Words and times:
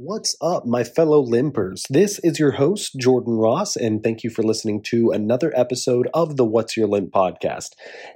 What's 0.00 0.36
up, 0.40 0.64
my 0.64 0.84
fellow 0.84 1.20
limpers? 1.20 1.82
This 1.90 2.20
is 2.20 2.38
your 2.38 2.52
host, 2.52 2.94
Jordan 3.00 3.32
Ross, 3.32 3.74
and 3.74 4.00
thank 4.00 4.22
you 4.22 4.30
for 4.30 4.44
listening 4.44 4.80
to 4.82 5.10
another 5.10 5.52
episode 5.56 6.08
of 6.14 6.36
the 6.36 6.44
What's 6.44 6.76
Your 6.76 6.86
Limp 6.86 7.10
podcast. 7.10 7.70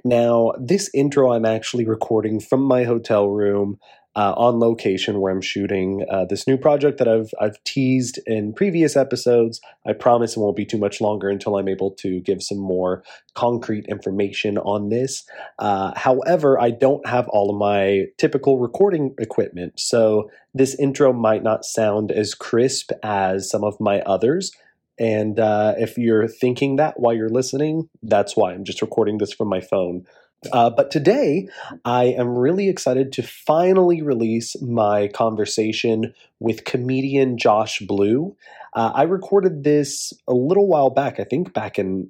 Now, 0.05 0.53
this 0.57 0.89
intro 0.93 1.33
I'm 1.33 1.43
actually 1.43 1.83
recording 1.83 2.39
from 2.39 2.61
my 2.61 2.85
hotel 2.85 3.27
room 3.27 3.81
uh, 4.15 4.33
on 4.37 4.59
location 4.59 5.19
where 5.19 5.31
I'm 5.31 5.41
shooting 5.41 6.05
uh, 6.09 6.25
this 6.25 6.47
new 6.47 6.57
project 6.57 6.99
that 6.99 7.07
I've 7.07 7.31
I've 7.39 7.63
teased 7.63 8.19
in 8.27 8.53
previous 8.53 8.95
episodes. 8.95 9.59
I 9.85 9.93
promise 9.93 10.35
it 10.35 10.39
won't 10.39 10.55
be 10.55 10.65
too 10.65 10.77
much 10.77 11.01
longer 11.01 11.29
until 11.29 11.57
I'm 11.57 11.67
able 11.67 11.91
to 11.91 12.19
give 12.19 12.43
some 12.43 12.59
more 12.59 13.03
concrete 13.33 13.85
information 13.87 14.57
on 14.59 14.89
this. 14.89 15.23
Uh, 15.57 15.93
however, 15.95 16.59
I 16.59 16.69
don't 16.71 17.05
have 17.07 17.27
all 17.29 17.49
of 17.49 17.57
my 17.57 18.05
typical 18.17 18.59
recording 18.59 19.15
equipment, 19.17 19.79
so 19.79 20.29
this 20.53 20.75
intro 20.79 21.11
might 21.11 21.43
not 21.43 21.65
sound 21.65 22.11
as 22.11 22.35
crisp 22.35 22.91
as 23.01 23.49
some 23.49 23.63
of 23.63 23.79
my 23.79 24.01
others. 24.01 24.51
And 24.99 25.39
uh, 25.39 25.73
if 25.77 25.97
you're 25.97 26.27
thinking 26.27 26.75
that 26.75 26.99
while 26.99 27.15
you're 27.15 27.29
listening, 27.29 27.89
that's 28.03 28.37
why 28.37 28.53
I'm 28.53 28.63
just 28.63 28.81
recording 28.81 29.17
this 29.17 29.33
from 29.33 29.47
my 29.47 29.59
phone. 29.59 30.05
Uh, 30.51 30.69
but 30.69 30.91
today, 30.91 31.47
I 31.85 32.05
am 32.05 32.37
really 32.37 32.69
excited 32.69 33.11
to 33.13 33.23
finally 33.23 34.01
release 34.01 34.59
my 34.61 35.07
conversation 35.07 36.13
with 36.39 36.65
comedian 36.65 37.37
Josh 37.37 37.79
Blue. 37.79 38.35
Uh, 38.73 38.91
I 38.93 39.03
recorded 39.03 39.63
this 39.63 40.13
a 40.27 40.33
little 40.33 40.67
while 40.67 40.89
back, 40.89 41.19
I 41.19 41.23
think 41.23 41.53
back 41.53 41.77
in 41.79 42.09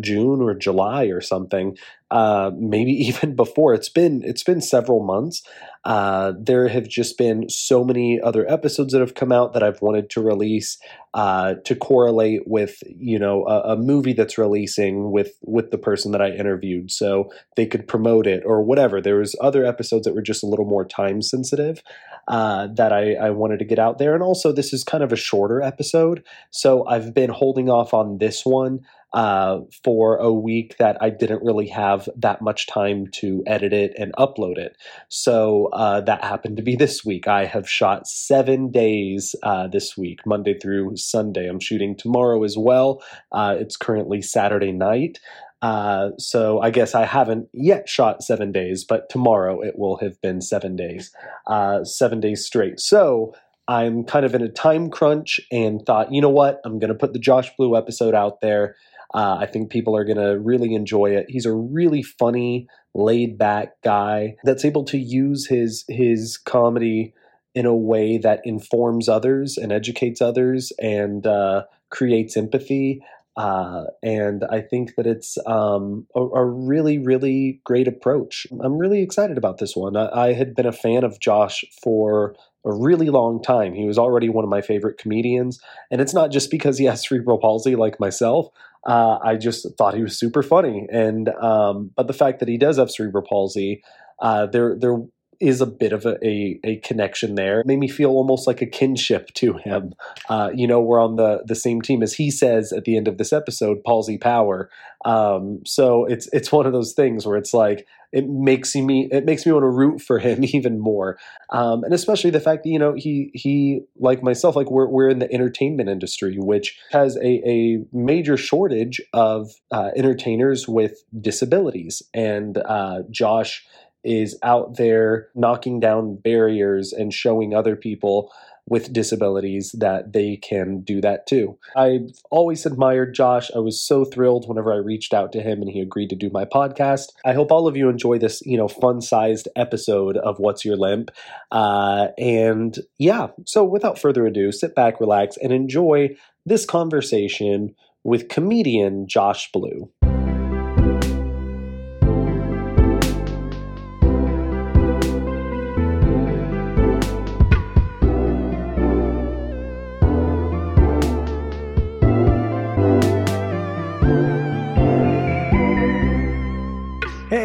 June 0.00 0.40
or 0.40 0.54
July 0.54 1.06
or 1.06 1.20
something, 1.20 1.76
uh, 2.10 2.50
maybe 2.56 2.92
even 3.08 3.34
before. 3.34 3.74
It's 3.74 3.88
been 3.88 4.22
it's 4.24 4.42
been 4.42 4.60
several 4.60 5.02
months. 5.02 5.42
Uh, 5.82 6.34
there 6.38 6.68
have 6.68 6.86
just 6.86 7.16
been 7.16 7.48
so 7.48 7.82
many 7.82 8.20
other 8.20 8.46
episodes 8.50 8.92
that 8.92 9.00
have 9.00 9.14
come 9.14 9.32
out 9.32 9.54
that 9.54 9.62
I've 9.62 9.80
wanted 9.80 10.10
to 10.10 10.20
release 10.20 10.76
uh, 11.14 11.54
to 11.64 11.74
correlate 11.74 12.42
with 12.46 12.82
you 12.86 13.18
know 13.18 13.46
a, 13.46 13.72
a, 13.72 13.76
movie 13.76 14.12
that's 14.12 14.36
releasing 14.36 15.10
with 15.10 15.32
with 15.42 15.70
the 15.70 15.78
person 15.78 16.12
that 16.12 16.20
I 16.20 16.30
interviewed, 16.30 16.90
so 16.90 17.32
they 17.56 17.66
could 17.66 17.88
promote 17.88 18.26
it 18.26 18.42
or 18.44 18.62
whatever. 18.62 19.00
There 19.00 19.16
was 19.16 19.34
other 19.40 19.64
episodes 19.64 20.04
that 20.04 20.14
were 20.14 20.20
just 20.20 20.42
a 20.42 20.46
little 20.46 20.66
more 20.66 20.84
time 20.84 21.22
sensitive 21.22 21.82
uh, 22.28 22.68
that 22.74 22.92
I, 22.92 23.14
I 23.14 23.30
wanted 23.30 23.58
to 23.60 23.64
get 23.64 23.78
out 23.78 23.96
there, 23.96 24.12
and 24.12 24.22
also 24.22 24.52
this 24.52 24.74
is 24.74 24.84
kind 24.84 25.02
of 25.02 25.12
a 25.12 25.16
shorter 25.16 25.62
episode, 25.62 26.22
so 26.50 26.86
I've 26.86 27.14
been 27.14 27.30
holding 27.30 27.70
off 27.70 27.94
on 27.94 28.18
this 28.18 28.44
one 28.44 28.80
uh, 29.12 29.60
for 29.82 30.16
a 30.16 30.32
week 30.32 30.76
that 30.78 30.96
I 31.00 31.10
didn't 31.10 31.42
really 31.42 31.68
have 31.68 32.08
that 32.16 32.40
much 32.42 32.66
time 32.66 33.08
to 33.14 33.42
edit 33.46 33.72
it 33.72 33.92
and 33.98 34.12
upload 34.14 34.56
it. 34.56 34.76
So 35.08 35.68
uh, 35.72 36.00
that 36.02 36.24
happened 36.24 36.56
to 36.58 36.62
be 36.62 36.76
this 36.76 37.04
week. 37.04 37.26
I 37.26 37.44
have 37.44 37.68
shot 37.68 38.06
seven 38.06 38.70
days 38.70 39.34
uh, 39.42 39.66
this 39.68 39.96
week, 39.96 40.20
Monday 40.26 40.58
through 40.58 40.96
Sunday. 40.96 41.48
I'm 41.48 41.60
shooting 41.60 41.96
tomorrow 41.96 42.44
as 42.44 42.56
well. 42.56 43.02
Uh, 43.32 43.56
it's 43.58 43.76
currently 43.76 44.22
Saturday 44.22 44.72
night. 44.72 45.18
Uh, 45.62 46.10
so 46.18 46.60
I 46.60 46.70
guess 46.70 46.94
I 46.94 47.04
haven't 47.04 47.48
yet 47.52 47.88
shot 47.88 48.22
seven 48.22 48.50
days, 48.50 48.84
but 48.84 49.10
tomorrow 49.10 49.60
it 49.60 49.78
will 49.78 49.98
have 49.98 50.20
been 50.22 50.40
seven 50.40 50.74
days, 50.74 51.14
uh, 51.46 51.84
seven 51.84 52.20
days 52.20 52.46
straight. 52.46 52.80
So 52.80 53.34
I'm 53.68 54.04
kind 54.04 54.24
of 54.24 54.34
in 54.34 54.42
a 54.42 54.48
time 54.48 54.88
crunch 54.90 55.38
and 55.52 55.84
thought, 55.84 56.12
you 56.12 56.20
know 56.20 56.30
what? 56.30 56.60
I'm 56.64 56.78
going 56.78 56.88
to 56.88 56.94
put 56.94 57.12
the 57.12 57.18
Josh 57.18 57.54
Blue 57.56 57.76
episode 57.76 58.14
out 58.14 58.40
there. 58.40 58.76
Uh, 59.12 59.38
I 59.40 59.46
think 59.46 59.70
people 59.70 59.96
are 59.96 60.04
going 60.04 60.18
to 60.18 60.38
really 60.38 60.74
enjoy 60.74 61.10
it. 61.10 61.26
He's 61.28 61.46
a 61.46 61.52
really 61.52 62.02
funny, 62.02 62.68
laid 62.94 63.38
back 63.38 63.80
guy 63.82 64.36
that's 64.44 64.64
able 64.64 64.84
to 64.84 64.98
use 64.98 65.46
his 65.46 65.84
his 65.88 66.36
comedy 66.36 67.14
in 67.54 67.66
a 67.66 67.74
way 67.74 68.18
that 68.18 68.40
informs 68.44 69.08
others 69.08 69.56
and 69.56 69.72
educates 69.72 70.22
others 70.22 70.72
and 70.78 71.26
uh, 71.26 71.64
creates 71.90 72.36
empathy. 72.36 73.02
Uh, 73.36 73.84
and 74.02 74.44
I 74.50 74.60
think 74.60 74.96
that 74.96 75.06
it's 75.06 75.38
um, 75.46 76.06
a, 76.14 76.20
a, 76.20 76.44
really, 76.44 76.98
really 76.98 77.60
great 77.64 77.88
approach. 77.88 78.46
I'm 78.60 78.76
really 78.76 79.02
excited 79.02 79.38
about 79.38 79.58
this 79.58 79.74
one. 79.74 79.96
I, 79.96 80.08
I, 80.26 80.32
had 80.32 80.54
been 80.54 80.66
a 80.66 80.72
fan 80.72 81.04
of 81.04 81.20
Josh 81.20 81.64
for 81.82 82.34
a 82.64 82.72
really 82.72 83.08
long 83.08 83.40
time. 83.40 83.72
He 83.72 83.86
was 83.86 83.98
already 83.98 84.28
one 84.28 84.44
of 84.44 84.50
my 84.50 84.60
favorite 84.60 84.98
comedians. 84.98 85.60
And 85.90 86.00
it's 86.00 86.12
not 86.12 86.30
just 86.30 86.50
because 86.50 86.76
he 86.76 86.84
has 86.84 87.02
cerebral 87.08 87.38
palsy 87.38 87.76
like 87.76 87.98
myself. 87.98 88.48
Uh, 88.86 89.18
I 89.22 89.36
just 89.36 89.66
thought 89.76 89.94
he 89.94 90.02
was 90.02 90.18
super 90.18 90.42
funny. 90.42 90.86
And 90.90 91.28
um, 91.28 91.90
but 91.96 92.06
the 92.06 92.12
fact 92.12 92.40
that 92.40 92.48
he 92.48 92.56
does 92.56 92.78
have 92.78 92.90
cerebral 92.90 93.24
palsy, 93.28 93.82
uh, 94.20 94.46
there 94.46 94.76
there 94.78 94.96
is 95.40 95.60
a 95.60 95.66
bit 95.66 95.92
of 95.92 96.04
a, 96.04 96.18
a, 96.24 96.60
a, 96.64 96.76
connection 96.80 97.34
there. 97.34 97.60
It 97.60 97.66
made 97.66 97.78
me 97.78 97.88
feel 97.88 98.10
almost 98.10 98.46
like 98.46 98.60
a 98.60 98.66
kinship 98.66 99.32
to 99.34 99.54
him. 99.54 99.94
Uh, 100.28 100.50
you 100.54 100.66
know, 100.66 100.80
we're 100.80 101.00
on 101.00 101.16
the 101.16 101.42
the 101.46 101.54
same 101.54 101.80
team 101.80 102.02
as 102.02 102.12
he 102.12 102.30
says 102.30 102.72
at 102.72 102.84
the 102.84 102.96
end 102.96 103.08
of 103.08 103.18
this 103.18 103.32
episode, 103.32 103.82
palsy 103.82 104.18
power. 104.18 104.70
Um, 105.04 105.60
so 105.64 106.04
it's 106.04 106.28
it's 106.32 106.52
one 106.52 106.66
of 106.66 106.72
those 106.72 106.92
things 106.92 107.26
where 107.26 107.38
it's 107.38 107.54
like 107.54 107.86
it 108.12 108.28
makes 108.28 108.74
me 108.74 109.08
it 109.10 109.24
makes 109.24 109.46
me 109.46 109.52
want 109.52 109.62
to 109.62 109.68
root 109.68 110.00
for 110.02 110.18
him 110.18 110.44
even 110.52 110.78
more, 110.78 111.18
um, 111.50 111.84
and 111.84 111.94
especially 111.94 112.30
the 112.30 112.40
fact 112.40 112.64
that 112.64 112.70
you 112.70 112.78
know 112.78 112.94
he 112.94 113.30
he 113.34 113.80
like 113.98 114.22
myself 114.22 114.56
like 114.56 114.70
we're 114.70 114.88
we're 114.88 115.08
in 115.08 115.20
the 115.20 115.32
entertainment 115.32 115.88
industry, 115.88 116.36
which 116.38 116.78
has 116.90 117.16
a 117.16 117.48
a 117.48 117.84
major 117.92 118.36
shortage 118.36 119.00
of 119.12 119.52
uh, 119.70 119.90
entertainers 119.96 120.68
with 120.68 121.02
disabilities, 121.20 122.02
and 122.12 122.58
uh, 122.58 123.02
Josh 123.10 123.64
is 124.04 124.38
out 124.42 124.76
there 124.76 125.28
knocking 125.34 125.80
down 125.80 126.16
barriers 126.16 126.92
and 126.92 127.12
showing 127.12 127.54
other 127.54 127.76
people 127.76 128.32
with 128.66 128.92
disabilities 128.92 129.74
that 129.78 130.12
they 130.12 130.36
can 130.36 130.80
do 130.80 131.00
that 131.00 131.26
too. 131.26 131.58
I've 131.74 132.12
always 132.30 132.64
admired 132.64 133.14
Josh. 133.14 133.50
I 133.54 133.58
was 133.58 133.82
so 133.82 134.04
thrilled 134.04 134.48
whenever 134.48 134.72
I 134.72 134.76
reached 134.76 135.12
out 135.12 135.32
to 135.32 135.42
him 135.42 135.60
and 135.60 135.68
he 135.68 135.80
agreed 135.80 136.08
to 136.10 136.16
do 136.16 136.30
my 136.32 136.44
podcast. 136.44 137.08
I 137.24 137.32
hope 137.32 137.50
all 137.50 137.66
of 137.66 137.76
you 137.76 137.88
enjoy 137.88 138.18
this, 138.18 138.40
you 138.46 138.56
know, 138.56 138.68
fun-sized 138.68 139.48
episode 139.56 140.16
of 140.18 140.38
What's 140.38 140.64
Your 140.64 140.76
Limp. 140.76 141.10
Uh, 141.50 142.08
and 142.16 142.78
yeah, 142.98 143.28
so 143.44 143.64
without 143.64 143.98
further 143.98 144.24
ado, 144.24 144.52
sit 144.52 144.76
back, 144.76 145.00
relax, 145.00 145.36
and 145.36 145.52
enjoy 145.52 146.10
this 146.46 146.64
conversation 146.64 147.74
with 148.04 148.28
comedian 148.28 149.08
Josh 149.08 149.50
Blue. 149.52 149.90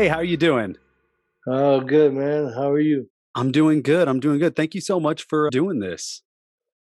Hey, 0.06 0.10
how 0.10 0.18
are 0.18 0.24
you 0.24 0.38
doing? 0.38 0.78
Oh, 1.48 1.82
good, 1.82 2.14
man. 2.14 2.54
How 2.54 2.70
are 2.70 2.80
you? 2.80 3.10
I'm 3.34 3.52
doing 3.52 3.82
good. 3.82 4.08
I'm 4.08 4.20
doing 4.20 4.38
good. 4.38 4.56
Thank 4.56 4.76
you 4.76 4.82
so 4.82 5.00
much 5.00 5.26
for 5.28 5.50
doing 5.50 5.80
this. 5.80 6.22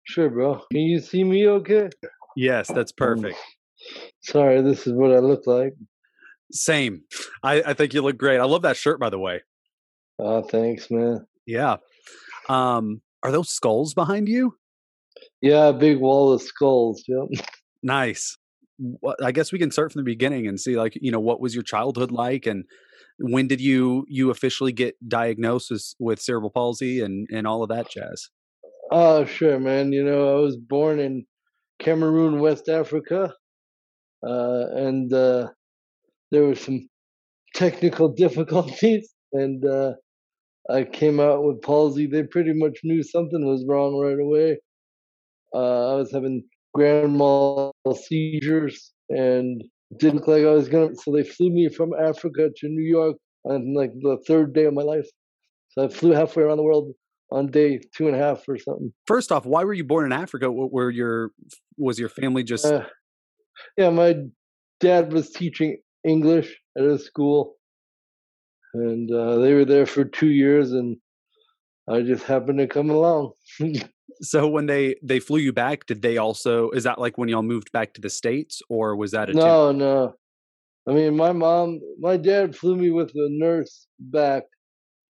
Sure, 0.04 0.30
bro. 0.30 0.56
Can 0.74 0.82
you 0.82 1.00
see 1.00 1.24
me 1.24 1.48
okay? 1.48 1.88
Yes, 2.36 2.68
that's 2.68 2.92
um, 2.92 2.96
perfect. 2.98 3.38
Sorry, 4.24 4.62
this 4.62 4.86
is 4.86 4.92
what 4.92 5.14
I 5.14 5.20
look 5.20 5.48
like. 5.48 5.72
Same. 6.52 7.04
I, 7.42 7.64
I 7.68 7.74
think 7.74 7.94
you 7.94 8.02
look 8.02 8.18
great. 8.18 8.42
I 8.42 8.44
love 8.44 8.64
that 8.64 8.76
shirt, 8.76 9.00
by 9.00 9.10
the 9.10 9.20
way. 9.20 9.40
Oh, 10.20 10.42
thanks, 10.42 10.92
man. 10.92 11.26
Yeah. 11.46 11.78
Um, 12.50 13.02
are 13.24 13.32
those 13.32 13.48
skulls 13.48 13.94
behind 13.94 14.28
you? 14.28 14.58
Yeah, 15.42 15.68
a 15.68 15.74
big 15.74 15.98
wall 15.98 16.34
of 16.34 16.42
skulls. 16.42 17.06
Yep. 17.08 17.46
Nice. 17.82 18.38
I 19.24 19.32
guess 19.32 19.54
we 19.54 19.60
can 19.60 19.72
start 19.72 19.94
from 19.94 20.02
the 20.02 20.12
beginning 20.12 20.46
and 20.46 20.60
see, 20.60 20.76
like, 20.76 20.98
you 21.00 21.10
know, 21.10 21.22
what 21.22 21.40
was 21.40 21.56
your 21.56 21.64
childhood 21.64 22.12
like, 22.12 22.46
and 22.46 22.66
when 23.20 23.48
did 23.48 23.62
you 23.62 24.06
you 24.08 24.30
officially 24.30 24.72
get 24.72 24.96
diagnosed 25.08 25.96
with 26.00 26.22
cerebral 26.22 26.50
palsy 26.50 27.02
and 27.02 27.28
and 27.32 27.48
all 27.48 27.64
of 27.64 27.70
that 27.70 27.90
jazz? 27.90 28.30
Oh, 28.92 29.26
sure, 29.26 29.60
man. 29.60 29.92
You 29.92 30.04
know, 30.04 30.38
I 30.38 30.40
was 30.40 30.58
born 30.58 31.00
in 31.00 31.26
Cameroon, 31.80 32.40
West 32.40 32.70
Africa, 32.70 33.34
uh, 34.26 34.66
and 34.76 35.12
uh, 35.12 35.50
there 36.32 36.44
were 36.44 36.56
some 36.56 36.88
technical 37.56 38.10
difficulties, 38.10 39.14
and 39.32 39.66
uh, 39.66 39.94
I 40.70 40.84
came 40.84 41.20
out 41.20 41.44
with 41.44 41.62
palsy. 41.62 42.08
They 42.08 42.24
pretty 42.24 42.54
much 42.54 42.80
knew 42.84 43.04
something 43.04 43.46
was 43.46 43.66
wrong 43.68 43.98
right 43.98 44.20
away. 44.20 44.60
Uh, 45.54 45.94
I 45.94 45.96
was 45.96 46.12
having 46.12 46.44
grand 46.74 47.16
mal 47.18 47.74
seizures, 47.96 48.94
and 49.10 49.64
didn't 49.98 50.16
look 50.16 50.28
like 50.28 50.44
I 50.44 50.52
was 50.52 50.70
gonna. 50.70 50.96
So 50.96 51.12
they 51.12 51.24
flew 51.24 51.50
me 51.50 51.70
from 51.70 51.92
Africa 51.94 52.50
to 52.56 52.68
New 52.68 52.84
York 52.84 53.18
on 53.46 53.74
like 53.74 53.92
the 54.02 54.18
third 54.28 54.54
day 54.54 54.66
of 54.66 54.74
my 54.74 54.84
life. 54.84 55.08
So 55.70 55.86
I 55.86 55.88
flew 55.88 56.12
halfway 56.12 56.44
around 56.44 56.58
the 56.58 56.64
world 56.64 56.94
on 57.32 57.48
day 57.48 57.80
two 57.96 58.08
and 58.08 58.16
a 58.16 58.20
half 58.20 58.48
or 58.48 58.58
something. 58.58 58.94
First 59.08 59.32
off, 59.32 59.46
why 59.46 59.64
were 59.64 59.74
you 59.74 59.84
born 59.84 60.06
in 60.06 60.12
Africa? 60.12 60.50
Where 60.52 60.90
your 60.90 61.32
was 61.78 62.00
your 62.00 62.10
family 62.10 62.44
just? 62.44 62.66
Uh, 62.66 62.86
yeah, 63.78 63.90
my 63.90 64.16
dad 64.80 65.12
was 65.12 65.32
teaching 65.32 65.78
English 66.04 66.56
at 66.78 66.84
a 66.84 66.98
school, 66.98 67.56
and 68.74 69.12
uh, 69.12 69.38
they 69.38 69.54
were 69.54 69.66
there 69.66 69.86
for 69.86 70.06
two 70.06 70.30
years. 70.30 70.72
And 70.72 70.98
I 71.88 72.02
just 72.02 72.24
happened 72.24 72.60
to 72.60 72.68
come 72.68 72.90
along. 72.90 73.34
so 74.22 74.48
when 74.48 74.66
they 74.66 74.96
they 75.04 75.20
flew 75.20 75.40
you 75.40 75.54
back, 75.54 75.86
did 75.86 76.02
they 76.02 76.18
also? 76.18 76.70
Is 76.72 76.84
that 76.84 77.00
like 77.00 77.18
when 77.18 77.30
y'all 77.30 77.42
moved 77.42 77.72
back 77.72 77.94
to 77.94 78.02
the 78.02 78.10
states, 78.10 78.62
or 78.70 78.96
was 78.96 79.12
that 79.12 79.30
a 79.30 79.34
no, 79.34 79.72
two- 79.72 79.78
no? 79.78 80.16
I 80.88 80.92
mean, 80.92 81.16
my 81.16 81.32
mom, 81.32 81.80
my 82.00 82.18
dad 82.18 82.56
flew 82.56 82.76
me 82.76 82.92
with 82.92 83.10
a 83.12 83.28
nurse 83.30 83.88
back, 84.00 84.44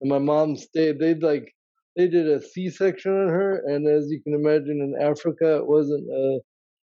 and 0.01 0.09
my 0.09 0.19
mom 0.19 0.55
stayed. 0.55 0.99
They'd 0.99 1.23
like 1.23 1.53
they 1.95 2.07
did 2.07 2.27
a 2.27 2.41
C-section 2.41 3.11
on 3.11 3.29
her, 3.29 3.63
and 3.67 3.87
as 3.87 4.09
you 4.09 4.21
can 4.21 4.33
imagine, 4.33 4.81
in 4.81 5.01
Africa, 5.01 5.57
it 5.57 5.67
wasn't 5.67 6.07
a, 6.09 6.39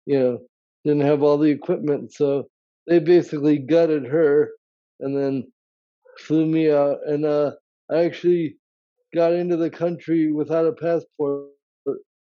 you 0.06 0.18
know, 0.18 0.38
didn't 0.84 1.02
have 1.02 1.22
all 1.22 1.38
the 1.38 1.50
equipment, 1.50 2.12
so 2.12 2.48
they 2.86 2.98
basically 2.98 3.58
gutted 3.58 4.06
her, 4.06 4.50
and 5.00 5.16
then 5.16 5.52
flew 6.18 6.46
me 6.46 6.70
out. 6.70 6.98
And 7.06 7.24
uh, 7.24 7.52
I 7.90 8.04
actually 8.04 8.56
got 9.14 9.32
into 9.32 9.56
the 9.56 9.70
country 9.70 10.32
without 10.32 10.66
a 10.66 10.72
passport. 10.72 11.46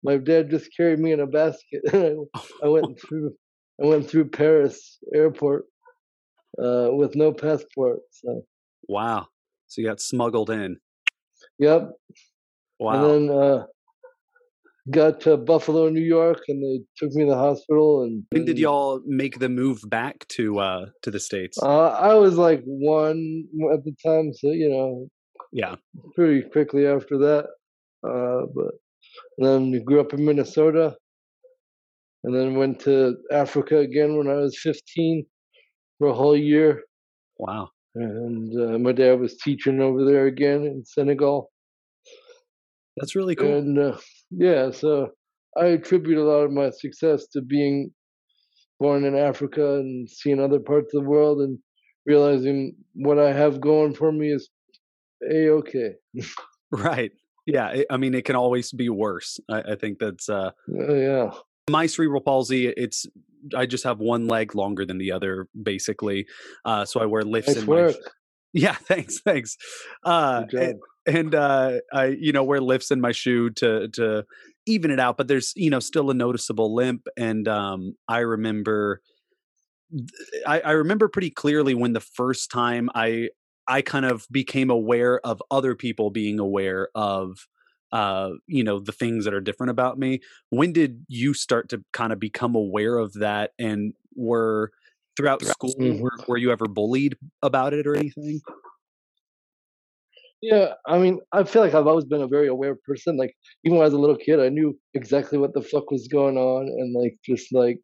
My 0.03 0.19
dad 0.19 0.51
just 0.51 0.71
carried 0.77 1.01
me 1.01 1.13
in 1.13 1.21
a 1.21 1.27
basket. 1.27 1.83
I 2.63 2.69
went 2.69 3.01
through 3.07 3.35
I 3.83 3.87
went 3.87 4.09
through 4.09 4.31
Paris 4.31 4.99
airport 5.15 5.67
uh, 6.63 6.89
with 6.93 7.15
no 7.15 7.33
passport. 7.33 8.01
So 8.11 8.45
wow, 8.89 9.27
so 9.67 9.81
you 9.81 9.87
got 9.89 10.01
smuggled 10.01 10.51
in. 10.51 10.79
Yep. 11.59 11.93
Wow. 12.79 12.93
And 12.93 13.29
then 13.29 13.37
uh, 13.37 13.67
got 14.91 15.21
to 15.23 15.37
Buffalo, 15.37 15.89
New 15.89 16.01
York, 16.01 16.43
and 16.49 16.63
they 16.63 16.85
took 16.97 17.15
me 17.15 17.25
to 17.25 17.31
the 17.31 17.37
hospital. 17.37 18.03
And 18.03 18.25
when 18.31 18.45
did 18.45 18.59
y'all 18.59 19.01
make 19.07 19.39
the 19.39 19.49
move 19.49 19.81
back 19.89 20.27
to 20.29 20.59
uh, 20.59 20.87
to 21.03 21.11
the 21.11 21.21
states? 21.21 21.59
Uh, 21.61 21.89
I 21.89 22.15
was 22.15 22.37
like 22.37 22.63
one 22.65 23.45
at 23.73 23.85
the 23.85 23.95
time, 24.05 24.33
so 24.33 24.51
you 24.51 24.69
know, 24.69 25.09
yeah, 25.53 25.77
pretty 26.15 26.49
quickly 26.49 26.87
after 26.87 27.19
that. 27.19 27.47
Uh, 28.07 28.47
but 28.55 28.75
then 29.39 29.85
grew 29.85 30.01
up 30.01 30.13
in 30.13 30.25
Minnesota, 30.25 30.97
and 32.25 32.35
then 32.35 32.57
went 32.57 32.81
to 32.81 33.17
Africa 33.31 33.79
again 33.79 34.17
when 34.17 34.29
I 34.29 34.35
was 34.35 34.59
15 34.61 35.25
for 35.99 36.09
a 36.09 36.15
whole 36.15 36.37
year. 36.37 36.83
Wow. 37.39 37.71
And 37.95 38.53
uh, 38.61 38.79
my 38.79 38.93
dad 38.93 39.21
was 39.21 39.39
teaching 39.39 39.81
over 39.81 40.05
there 40.05 40.27
again 40.27 40.65
in 40.65 40.85
Senegal. 40.85 41.51
That's 42.97 43.15
really 43.15 43.37
cool. 43.37 43.57
And 43.57 43.79
uh, 43.79 43.97
yeah, 44.31 44.71
so 44.71 45.11
I 45.57 45.67
attribute 45.67 46.19
a 46.19 46.25
lot 46.25 46.45
of 46.45 46.53
my 46.53 46.71
success 46.71 47.27
to 47.29 47.43
being 47.43 47.91
born 48.79 49.05
in 49.05 49.17
Africa 49.17 49.77
and 49.77 50.09
seeing 50.11 50.41
other 50.41 50.59
parts 50.59 50.95
of 50.95 51.03
the 51.03 51.09
world 51.09 51.41
and 51.41 51.59
realizing 52.05 52.75
what 52.95 53.19
I 53.19 53.33
have 53.33 53.61
going 53.61 53.95
for 53.95 54.13
me 54.13 54.33
is 54.33 54.49
a 55.23 55.49
okay. 55.51 55.95
right. 56.71 57.13
Yeah. 57.47 57.71
It, 57.71 57.87
I 57.91 57.97
mean, 57.97 58.15
it 58.15 58.25
can 58.25 58.37
always 58.37 58.73
be 58.73 58.89
worse. 58.89 59.39
I, 59.49 59.73
I 59.73 59.75
think 59.77 59.99
that's. 59.99 60.29
uh 60.29 60.51
uh, 60.69 60.95
yeah. 60.95 61.31
My 61.69 61.87
cerebral 61.87 62.21
palsy, 62.21 62.69
it's 62.69 63.07
I 63.57 63.67
just 63.67 63.85
have 63.85 63.99
one 63.99 64.27
leg 64.29 64.55
longer 64.55 64.85
than 64.85 64.99
the 64.99 65.13
other, 65.13 65.49
basically. 65.61 66.27
Uh, 66.65 66.85
so 66.85 67.01
I 67.01 67.07
wear 67.07 67.23
lifts 67.23 67.55
nice 67.55 67.59
in 67.59 67.67
work. 67.67 67.97
my. 67.97 68.11
Yeah, 68.53 68.73
thanks, 68.73 69.21
thanks. 69.21 69.59
Uh, 70.03 70.45
and, 70.53 70.81
and 71.07 71.35
uh, 71.35 71.81
I, 71.93 72.07
you 72.07 72.33
know, 72.33 72.43
wear 72.43 72.59
lifts 72.59 72.91
in 72.91 73.03
my 73.03 73.13
shoe 73.13 73.51
to 73.51 73.89
to 73.89 74.25
even 74.65 74.91
it 74.91 74.99
out, 74.99 75.19
but 75.19 75.29
there's 75.29 75.53
you 75.57 75.69
know 75.69 75.81
still 75.81 76.11
a 76.11 76.15
noticeable 76.15 76.75
limp. 76.75 77.07
And 77.19 77.47
um, 77.49 77.97
I 78.09 78.21
remember, 78.21 79.03
I, 80.47 80.61
I 80.61 80.71
remember 80.71 81.09
pretty 81.09 81.29
clearly 81.29 81.75
when 81.75 81.93
the 81.93 82.01
first 82.01 82.51
time 82.51 82.89
I 82.95 83.29
I 83.69 83.83
kind 83.83 84.05
of 84.05 84.27
became 84.31 84.71
aware 84.71 85.21
of 85.21 85.43
other 85.51 85.75
people 85.75 86.11
being 86.11 86.39
aware 86.39 86.89
of 86.95 87.47
uh 87.93 88.31
you 88.49 88.65
know 88.65 88.81
the 88.81 88.93
things 88.93 89.25
that 89.25 89.35
are 89.35 89.41
different 89.41 89.71
about 89.71 89.99
me. 89.99 90.21
When 90.51 90.73
did 90.73 91.05
you 91.09 91.35
start 91.35 91.69
to 91.71 91.85
kind 91.93 92.13
of 92.13 92.19
become 92.19 92.55
aware 92.55 92.99
of 92.99 93.13
that? 93.15 93.53
And 93.59 93.93
were 94.15 94.73
throughout 95.17 95.43
school 95.43 95.75
mm-hmm. 95.79 96.01
were, 96.01 96.13
were 96.29 96.37
you 96.37 96.53
ever 96.53 96.67
bullied 96.67 97.17
about 97.43 97.73
it 97.73 97.87
or 97.87 97.97
anything? 97.97 98.41
Yeah 100.43 100.75
i 100.87 100.99
mean 100.99 101.21
i 101.33 101.43
feel 101.45 101.63
like 101.63 101.75
i've 101.75 101.87
always 101.87 102.05
been 102.05 102.21
a 102.21 102.29
very 102.29 102.49
aware 102.49 102.75
person 102.75 103.17
like 103.17 103.35
even 103.65 103.79
when 103.79 103.83
i 103.83 103.87
was 103.87 103.95
a 103.95 103.99
little 103.99 104.17
kid 104.17 104.39
i 104.39 104.51
knew 104.51 104.79
exactly 104.95 105.39
what 105.39 105.55
the 105.55 105.63
fuck 105.63 105.91
was 105.91 106.09
going 106.09 106.37
on 106.37 106.67
and 106.67 106.95
like 106.95 107.17
just 107.25 107.53
like 107.55 107.81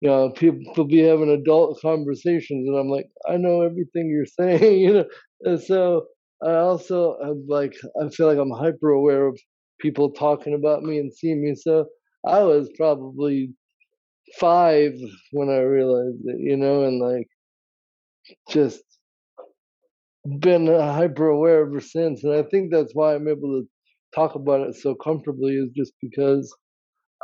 you 0.00 0.08
know 0.08 0.30
people 0.30 0.84
be 0.84 0.98
having 1.00 1.30
adult 1.30 1.78
conversations 1.80 2.66
and 2.68 2.76
i'm 2.78 2.88
like 2.88 3.08
i 3.28 3.36
know 3.36 3.62
everything 3.62 4.08
you're 4.08 4.26
saying 4.40 4.80
you 4.80 4.92
know 4.92 5.04
and 5.42 5.60
so 5.62 6.06
I 6.44 6.54
also 6.54 7.16
have 7.24 7.36
like 7.48 7.74
I 8.00 8.08
feel 8.10 8.28
like 8.28 8.38
I'm 8.38 8.52
hyper 8.52 8.90
aware 8.90 9.26
of 9.26 9.36
people 9.80 10.12
talking 10.12 10.54
about 10.54 10.84
me 10.84 10.98
and 10.98 11.12
seeing 11.12 11.42
me. 11.42 11.56
So 11.56 11.86
I 12.24 12.44
was 12.44 12.70
probably 12.76 13.52
five 14.40 14.94
when 15.32 15.50
I 15.50 15.58
realized 15.60 16.20
it, 16.24 16.38
you 16.40 16.56
know, 16.56 16.84
and 16.84 17.00
like 17.00 17.28
just 18.48 18.82
been 20.40 20.68
uh, 20.68 20.92
hyper 20.92 21.28
aware 21.28 21.62
ever 21.66 21.80
since. 21.80 22.24
And 22.24 22.34
I 22.34 22.42
think 22.42 22.70
that's 22.70 22.94
why 22.94 23.14
I'm 23.14 23.28
able 23.28 23.60
to 23.62 23.68
talk 24.14 24.34
about 24.34 24.68
it 24.68 24.74
so 24.76 24.94
comfortably 24.94 25.54
is 25.56 25.70
just 25.76 25.92
because 26.02 26.54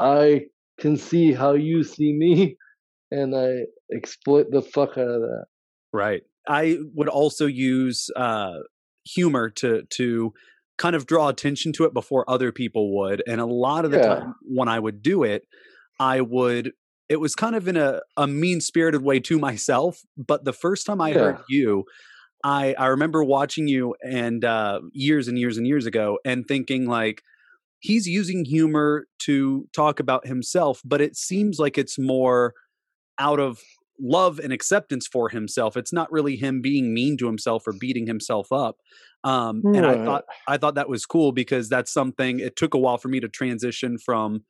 I 0.01 0.47
can 0.81 0.97
see 0.97 1.33
how 1.33 1.55
you 1.55 1.85
see 1.85 2.13
me 2.15 2.57
and 3.11 3.35
I 3.35 3.67
exploit 3.95 4.47
the 4.51 4.63
fuck 4.63 4.91
out 4.91 5.09
of 5.09 5.21
that. 5.21 5.45
Right. 5.93 6.23
I 6.49 6.79
would 6.95 7.09
also 7.09 7.47
use 7.47 8.11
uh 8.17 8.55
humor 9.05 9.51
to 9.51 9.83
to 9.91 10.33
kind 10.77 10.97
of 10.97 11.07
draw 11.07 11.29
attention 11.29 11.73
to 11.73 11.85
it 11.85 11.95
before 11.95 12.29
other 12.29 12.51
people 12.51 12.97
would 12.99 13.23
and 13.27 13.41
a 13.41 13.47
lot 13.47 13.85
of 13.85 13.91
the 13.91 13.99
yeah. 13.99 14.15
time 14.17 14.35
when 14.43 14.69
i 14.69 14.79
would 14.79 15.03
do 15.03 15.23
it 15.23 15.47
i 16.01 16.21
would 16.21 16.73
it 17.09 17.21
was 17.21 17.35
kind 17.35 17.55
of 17.55 17.69
in 17.69 17.77
a, 17.77 18.01
a 18.17 18.27
mean 18.27 18.61
spirited 18.61 19.03
way 19.03 19.21
to 19.21 19.39
myself 19.39 20.01
but 20.17 20.45
the 20.45 20.53
first 20.53 20.87
time 20.87 21.01
i 21.01 21.11
yeah. 21.11 21.19
heard 21.19 21.39
you 21.49 21.85
i 22.43 22.75
i 22.79 22.87
remember 22.87 23.23
watching 23.23 23.69
you 23.69 23.95
and 24.03 24.45
uh 24.45 24.81
years 24.93 25.29
and 25.29 25.39
years 25.39 25.57
and 25.57 25.67
years 25.67 25.87
ago 25.87 26.19
and 26.25 26.47
thinking 26.47 26.89
like 26.89 27.23
he's 27.79 28.07
using 28.07 28.45
humor 28.45 29.07
to 29.19 29.69
talk 29.73 30.01
about 30.01 30.27
himself 30.27 30.81
but 30.85 31.01
it 31.01 31.15
seems 31.17 31.59
like 31.59 31.79
it's 31.79 31.99
more 31.99 32.55
out 33.19 33.41
of 33.41 33.61
love 34.01 34.39
and 34.39 34.53
acceptance 34.53 35.07
for 35.07 35.29
himself. 35.29 35.77
It's 35.77 35.93
not 35.93 36.11
really 36.11 36.37
him 36.37 36.61
being 36.61 36.93
mean 36.93 37.17
to 37.19 37.27
himself 37.27 37.67
or 37.67 37.73
beating 37.73 38.07
himself 38.07 38.51
up. 38.53 38.79
Um, 39.23 39.63
right. 39.65 39.77
And 39.77 39.87
I 39.87 40.05
thought 40.05 40.25
I 40.47 40.57
thought 40.59 40.75
that 40.75 40.89
was 40.89 41.07
cool 41.07 41.33
because 41.33 41.69
that's 41.69 41.93
something. 41.93 42.41
It 42.41 42.57
took 42.57 42.75
a 42.75 42.79
while 42.79 42.99
for 42.99 43.09
me 43.09 43.21
to 43.21 43.29
transition 43.29 43.99
from 43.99 44.45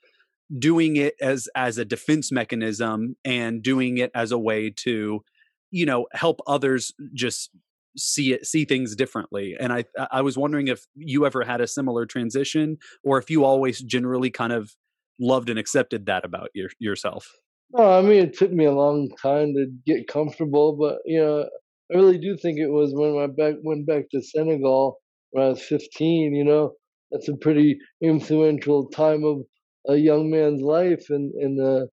doing 0.58 0.96
it 0.96 1.14
as 1.20 1.48
as 1.54 1.78
a 1.78 1.84
defense 1.84 2.32
mechanism 2.32 3.16
and 3.24 3.62
doing 3.62 3.98
it 3.98 4.10
as 4.14 4.32
a 4.32 4.38
way 4.38 4.70
to, 4.70 5.22
you 5.70 5.86
know, 5.86 6.06
help 6.12 6.40
others 6.46 6.92
just 7.14 7.50
see 7.96 8.32
it 8.32 8.44
see 8.44 8.64
things 8.64 8.96
differently 8.96 9.54
and 9.60 9.72
i 9.72 9.84
i 10.10 10.20
was 10.20 10.36
wondering 10.36 10.66
if 10.66 10.84
you 10.96 11.24
ever 11.24 11.44
had 11.44 11.60
a 11.60 11.66
similar 11.68 12.04
transition 12.04 12.76
or 13.04 13.18
if 13.18 13.30
you 13.30 13.44
always 13.44 13.78
generally 13.80 14.30
kind 14.30 14.52
of 14.52 14.74
loved 15.20 15.48
and 15.48 15.60
accepted 15.60 16.06
that 16.06 16.24
about 16.24 16.48
your, 16.54 16.68
yourself 16.80 17.30
Oh, 17.72 17.98
I 17.98 18.02
mean, 18.02 18.18
it 18.22 18.34
took 18.36 18.52
me 18.52 18.64
a 18.64 18.72
long 18.72 19.08
time 19.20 19.54
to 19.54 19.66
get 19.86 20.06
comfortable, 20.08 20.76
but 20.76 20.98
you 21.04 21.18
know, 21.18 21.48
I 21.92 21.96
really 21.96 22.18
do 22.18 22.36
think 22.36 22.58
it 22.58 22.68
was 22.70 22.92
when 22.94 23.16
I 23.18 23.26
back 23.26 23.56
went 23.62 23.86
back 23.86 24.08
to 24.10 24.22
Senegal 24.22 25.00
when 25.30 25.44
I 25.44 25.48
was 25.48 25.62
15. 25.62 26.34
You 26.34 26.44
know, 26.44 26.74
that's 27.10 27.28
a 27.28 27.36
pretty 27.36 27.78
influential 28.02 28.88
time 28.90 29.24
of 29.24 29.42
a 29.88 29.96
young 29.96 30.30
man's 30.30 30.62
life, 30.62 31.04
and 31.10 31.32
and 31.34 31.60
uh, 31.60 31.86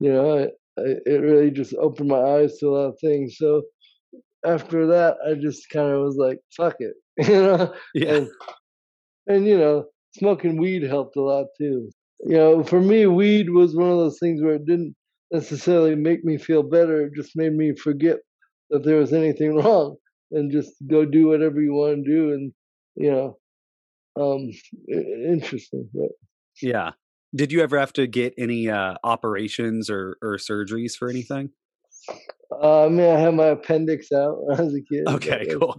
you 0.00 0.12
know, 0.12 0.38
I, 0.38 0.42
I, 0.80 0.84
it 1.06 1.22
really 1.22 1.50
just 1.52 1.74
opened 1.76 2.08
my 2.10 2.20
eyes 2.20 2.58
to 2.58 2.68
a 2.68 2.72
lot 2.72 2.86
of 2.90 2.98
things. 3.00 3.36
So 3.38 3.62
after 4.46 4.86
that, 4.88 5.16
I 5.26 5.34
just 5.34 5.68
kind 5.70 5.90
of 5.92 6.02
was 6.02 6.16
like, 6.16 6.40
"Fuck 6.56 6.76
it," 6.80 6.94
you 7.28 7.42
know. 7.42 7.74
Yeah. 7.94 8.14
And, 8.16 8.28
and 9.26 9.46
you 9.46 9.58
know, 9.58 9.86
smoking 10.18 10.56
weed 10.56 10.82
helped 10.82 11.16
a 11.16 11.22
lot 11.22 11.46
too. 11.58 11.90
You 12.26 12.36
know, 12.36 12.62
for 12.64 12.80
me, 12.80 13.06
weed 13.06 13.50
was 13.50 13.74
one 13.76 13.90
of 13.90 13.98
those 13.98 14.18
things 14.18 14.42
where 14.42 14.54
it 14.54 14.66
didn't 14.66 14.94
necessarily 15.34 15.96
make 15.96 16.24
me 16.24 16.38
feel 16.38 16.62
better. 16.62 17.06
It 17.06 17.14
just 17.14 17.32
made 17.34 17.52
me 17.52 17.74
forget 17.74 18.18
that 18.70 18.84
there 18.84 18.96
was 18.96 19.12
anything 19.12 19.56
wrong 19.62 19.96
and 20.30 20.50
just 20.50 20.72
go 20.86 21.04
do 21.04 21.28
whatever 21.28 21.60
you 21.60 21.74
want 21.74 22.04
to 22.04 22.10
do. 22.10 22.32
And, 22.32 22.52
you 22.94 23.10
know, 23.10 23.38
um, 24.16 24.50
interesting. 24.88 25.88
But. 25.92 26.10
Yeah. 26.62 26.92
Did 27.34 27.50
you 27.50 27.62
ever 27.62 27.78
have 27.78 27.92
to 27.94 28.06
get 28.06 28.32
any 28.38 28.70
uh, 28.70 28.94
operations 29.02 29.90
or, 29.90 30.16
or 30.22 30.36
surgeries 30.36 30.92
for 30.96 31.10
anything? 31.10 31.50
Uh, 32.52 32.86
I 32.86 32.88
mean, 32.88 33.10
I 33.10 33.18
had 33.18 33.34
my 33.34 33.46
appendix 33.46 34.12
out 34.12 34.36
when 34.44 34.60
I 34.60 34.62
was 34.62 34.74
a 34.74 34.82
kid. 34.82 35.08
Okay, 35.08 35.46
cool. 35.46 35.76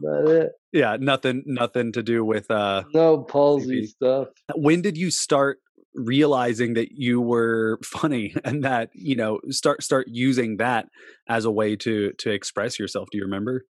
Yeah, 0.74 0.98
nothing, 1.00 1.44
nothing 1.46 1.94
to 1.94 2.04
do 2.04 2.26
with 2.26 2.52
uh, 2.52 2.84
no 2.94 3.20
palsy 3.20 3.84
CP. 3.84 3.88
stuff. 3.88 4.28
When 4.56 4.82
did 4.82 4.98
you 4.98 5.12
start 5.12 5.60
realizing 5.96 6.74
that 6.76 6.92
you 6.92 7.22
were 7.22 7.80
funny 7.84 8.36
and 8.44 8.64
that 8.64 8.90
you 8.94 9.16
know 9.16 9.40
start 9.50 9.82
start 9.84 10.08
using 10.10 10.58
that 10.58 10.88
as 11.28 11.46
a 11.46 11.52
way 11.52 11.76
to 11.76 12.12
to 12.14 12.32
express 12.32 12.78
yourself 12.78 13.10
do 13.12 13.18
you 13.18 13.24
remember 13.24 13.66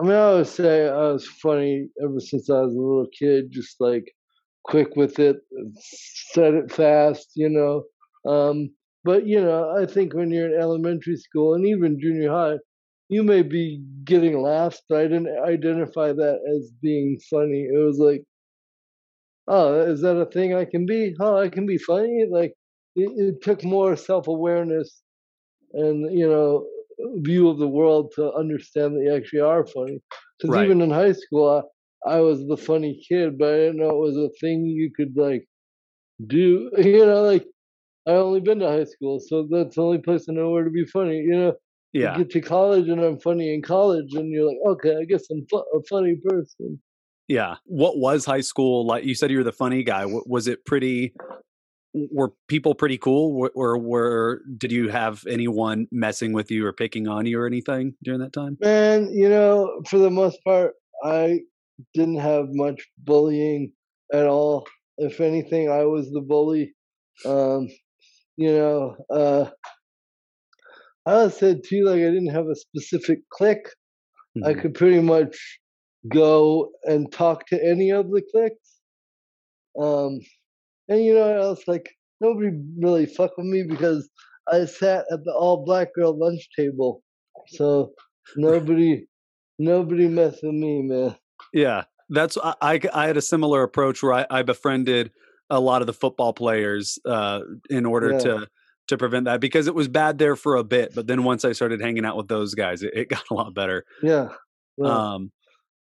i 0.00 0.02
mean 0.02 0.12
i 0.12 0.32
would 0.32 0.46
say 0.46 0.88
i 0.88 1.12
was 1.12 1.26
funny 1.26 1.88
ever 2.02 2.18
since 2.18 2.50
i 2.50 2.60
was 2.60 2.74
a 2.74 2.78
little 2.78 3.08
kid 3.18 3.50
just 3.50 3.76
like 3.80 4.12
quick 4.66 4.96
with 4.96 5.18
it, 5.18 5.36
said 6.32 6.54
it 6.54 6.72
fast, 6.72 7.30
you 7.34 7.48
know. 7.48 7.84
Um, 8.30 8.70
but 9.04 9.26
you 9.26 9.40
know, 9.40 9.74
I 9.76 9.86
think 9.86 10.14
when 10.14 10.30
you're 10.30 10.54
in 10.54 10.60
elementary 10.60 11.16
school 11.16 11.54
and 11.54 11.66
even 11.66 12.00
junior 12.00 12.30
high, 12.30 12.58
you 13.08 13.22
may 13.22 13.42
be 13.42 13.82
getting 14.04 14.42
laughs, 14.42 14.82
but 14.88 14.98
I 14.98 15.02
didn't 15.02 15.28
identify 15.44 16.12
that 16.12 16.40
as 16.56 16.72
being 16.82 17.18
funny. 17.30 17.68
It 17.72 17.78
was 17.78 17.98
like, 17.98 18.24
oh, 19.48 19.80
is 19.80 20.00
that 20.02 20.16
a 20.16 20.26
thing 20.26 20.54
I 20.54 20.64
can 20.64 20.86
be? 20.86 21.14
Oh, 21.20 21.38
I 21.38 21.48
can 21.48 21.66
be 21.66 21.78
funny. 21.78 22.26
Like 22.30 22.54
it, 22.96 23.10
it 23.16 23.42
took 23.42 23.64
more 23.64 23.96
self 23.96 24.28
awareness 24.28 25.02
and 25.72 26.12
you 26.18 26.28
know 26.28 26.66
view 27.22 27.48
of 27.48 27.58
the 27.58 27.68
world 27.68 28.12
to 28.16 28.32
understand 28.34 28.96
that 28.96 29.02
you 29.04 29.14
actually 29.14 29.40
are 29.40 29.66
funny. 29.66 30.00
Because 30.38 30.56
Right. 30.56 30.56
even 30.56 30.80
in 30.82 30.90
high 30.90 31.12
school, 31.12 31.64
I, 32.06 32.16
I 32.16 32.20
was 32.20 32.46
the 32.46 32.56
funny 32.56 33.00
kid, 33.08 33.38
but 33.38 33.54
I 33.54 33.56
didn't 33.58 33.78
know 33.78 33.90
it 33.90 33.98
was 34.00 34.16
a 34.16 34.30
thing 34.40 34.64
you 34.66 34.90
could 34.96 35.16
like 35.16 35.46
do. 36.26 36.70
You 36.78 37.06
know, 37.06 37.22
like 37.22 37.46
I 38.06 38.12
only 38.12 38.40
been 38.40 38.60
to 38.60 38.68
high 38.68 38.84
school, 38.84 39.20
so 39.20 39.48
that's 39.50 39.76
the 39.76 39.82
only 39.82 39.98
place 39.98 40.26
I 40.28 40.34
know 40.34 40.50
where 40.50 40.64
to 40.64 40.70
be 40.70 40.86
funny. 40.86 41.18
You 41.18 41.36
know, 41.38 41.54
Yeah. 41.92 41.98
you 42.00 42.10
get 42.24 42.30
to 42.32 42.40
college 42.42 42.88
and 42.88 43.00
I'm 43.00 43.20
funny 43.20 43.54
in 43.54 43.62
college, 43.62 44.14
and 44.14 44.30
you're 44.32 44.48
like, 44.48 44.58
okay, 44.76 44.96
I 44.96 45.04
guess 45.04 45.30
I'm 45.30 45.46
fu- 45.50 45.58
a 45.58 45.82
funny 45.90 46.16
person. 46.24 46.80
Yeah. 47.28 47.56
What 47.64 47.98
was 47.98 48.24
high 48.24 48.40
school 48.40 48.86
like? 48.86 49.04
You 49.04 49.14
said 49.14 49.30
you 49.30 49.38
were 49.38 49.44
the 49.44 49.52
funny 49.52 49.82
guy. 49.82 50.04
Was 50.06 50.46
it 50.46 50.64
pretty? 50.64 51.12
Were 51.94 52.32
people 52.48 52.74
pretty 52.74 52.98
cool, 52.98 53.48
or 53.54 53.78
were 53.78 54.42
did 54.58 54.70
you 54.70 54.88
have 54.90 55.26
anyone 55.26 55.86
messing 55.90 56.32
with 56.34 56.50
you 56.50 56.66
or 56.66 56.72
picking 56.72 57.08
on 57.08 57.24
you 57.24 57.40
or 57.40 57.46
anything 57.46 57.94
during 58.02 58.20
that 58.20 58.34
time? 58.34 58.58
Man, 58.60 59.08
you 59.12 59.28
know, 59.28 59.80
for 59.88 59.98
the 59.98 60.10
most 60.10 60.38
part, 60.44 60.74
I 61.04 61.40
didn't 61.94 62.18
have 62.18 62.46
much 62.50 62.86
bullying 62.98 63.72
at 64.12 64.26
all. 64.26 64.66
If 64.98 65.20
anything, 65.20 65.70
I 65.70 65.84
was 65.84 66.10
the 66.12 66.20
bully. 66.20 66.74
Um, 67.24 67.68
you 68.36 68.52
know, 68.52 68.96
uh, 69.10 69.50
I 71.06 71.28
said 71.28 71.62
too, 71.66 71.84
like 71.84 71.96
I 71.96 72.10
didn't 72.10 72.28
have 72.30 72.46
a 72.48 72.54
specific 72.56 73.20
clique. 73.30 73.68
I 74.44 74.52
Mhm. 74.52 74.60
could 74.60 74.74
pretty 74.74 75.00
much 75.00 75.60
go 76.08 76.70
and 76.84 77.10
talk 77.12 77.46
to 77.48 77.62
any 77.64 77.90
of 77.90 78.10
the 78.10 78.22
cliques. 78.32 78.80
Um, 79.78 80.20
and 80.88 81.04
you 81.04 81.14
know, 81.14 81.30
I 81.30 81.48
was 81.48 81.62
like, 81.66 81.90
nobody 82.20 82.50
really 82.78 83.06
fucked 83.06 83.34
with 83.38 83.46
me 83.46 83.62
because 83.62 84.08
I 84.50 84.64
sat 84.64 85.04
at 85.12 85.24
the 85.24 85.32
all 85.32 85.64
black 85.64 85.94
girl 85.94 86.16
lunch 86.18 86.48
table, 86.56 87.02
so 87.48 87.92
nobody, 88.36 89.06
nobody 89.58 90.08
messed 90.08 90.42
with 90.42 90.54
me, 90.54 90.82
man. 90.82 91.16
Yeah, 91.52 91.84
that's 92.10 92.38
I, 92.42 92.54
I. 92.60 92.80
I 92.94 93.06
had 93.06 93.16
a 93.16 93.22
similar 93.22 93.62
approach 93.62 94.02
where 94.02 94.12
I, 94.12 94.26
I 94.30 94.42
befriended 94.42 95.10
a 95.50 95.60
lot 95.60 95.80
of 95.80 95.86
the 95.86 95.92
football 95.92 96.32
players 96.32 96.98
uh, 97.04 97.40
in 97.70 97.86
order 97.86 98.12
Yeah. 98.12 98.18
to 98.18 98.48
to 98.88 98.96
prevent 98.96 99.24
that 99.24 99.40
because 99.40 99.66
it 99.66 99.74
was 99.74 99.88
bad 99.88 100.18
there 100.18 100.36
for 100.36 100.54
a 100.54 100.62
bit, 100.62 100.94
but 100.94 101.08
then 101.08 101.24
once 101.24 101.44
I 101.44 101.50
started 101.52 101.80
hanging 101.80 102.04
out 102.04 102.16
with 102.16 102.28
those 102.28 102.54
guys, 102.54 102.84
it, 102.84 102.92
it 102.94 103.08
got 103.08 103.24
a 103.30 103.34
lot 103.34 103.52
better. 103.52 103.84
Yeah, 104.00 104.28
well, 104.76 104.90
Um, 104.92 105.32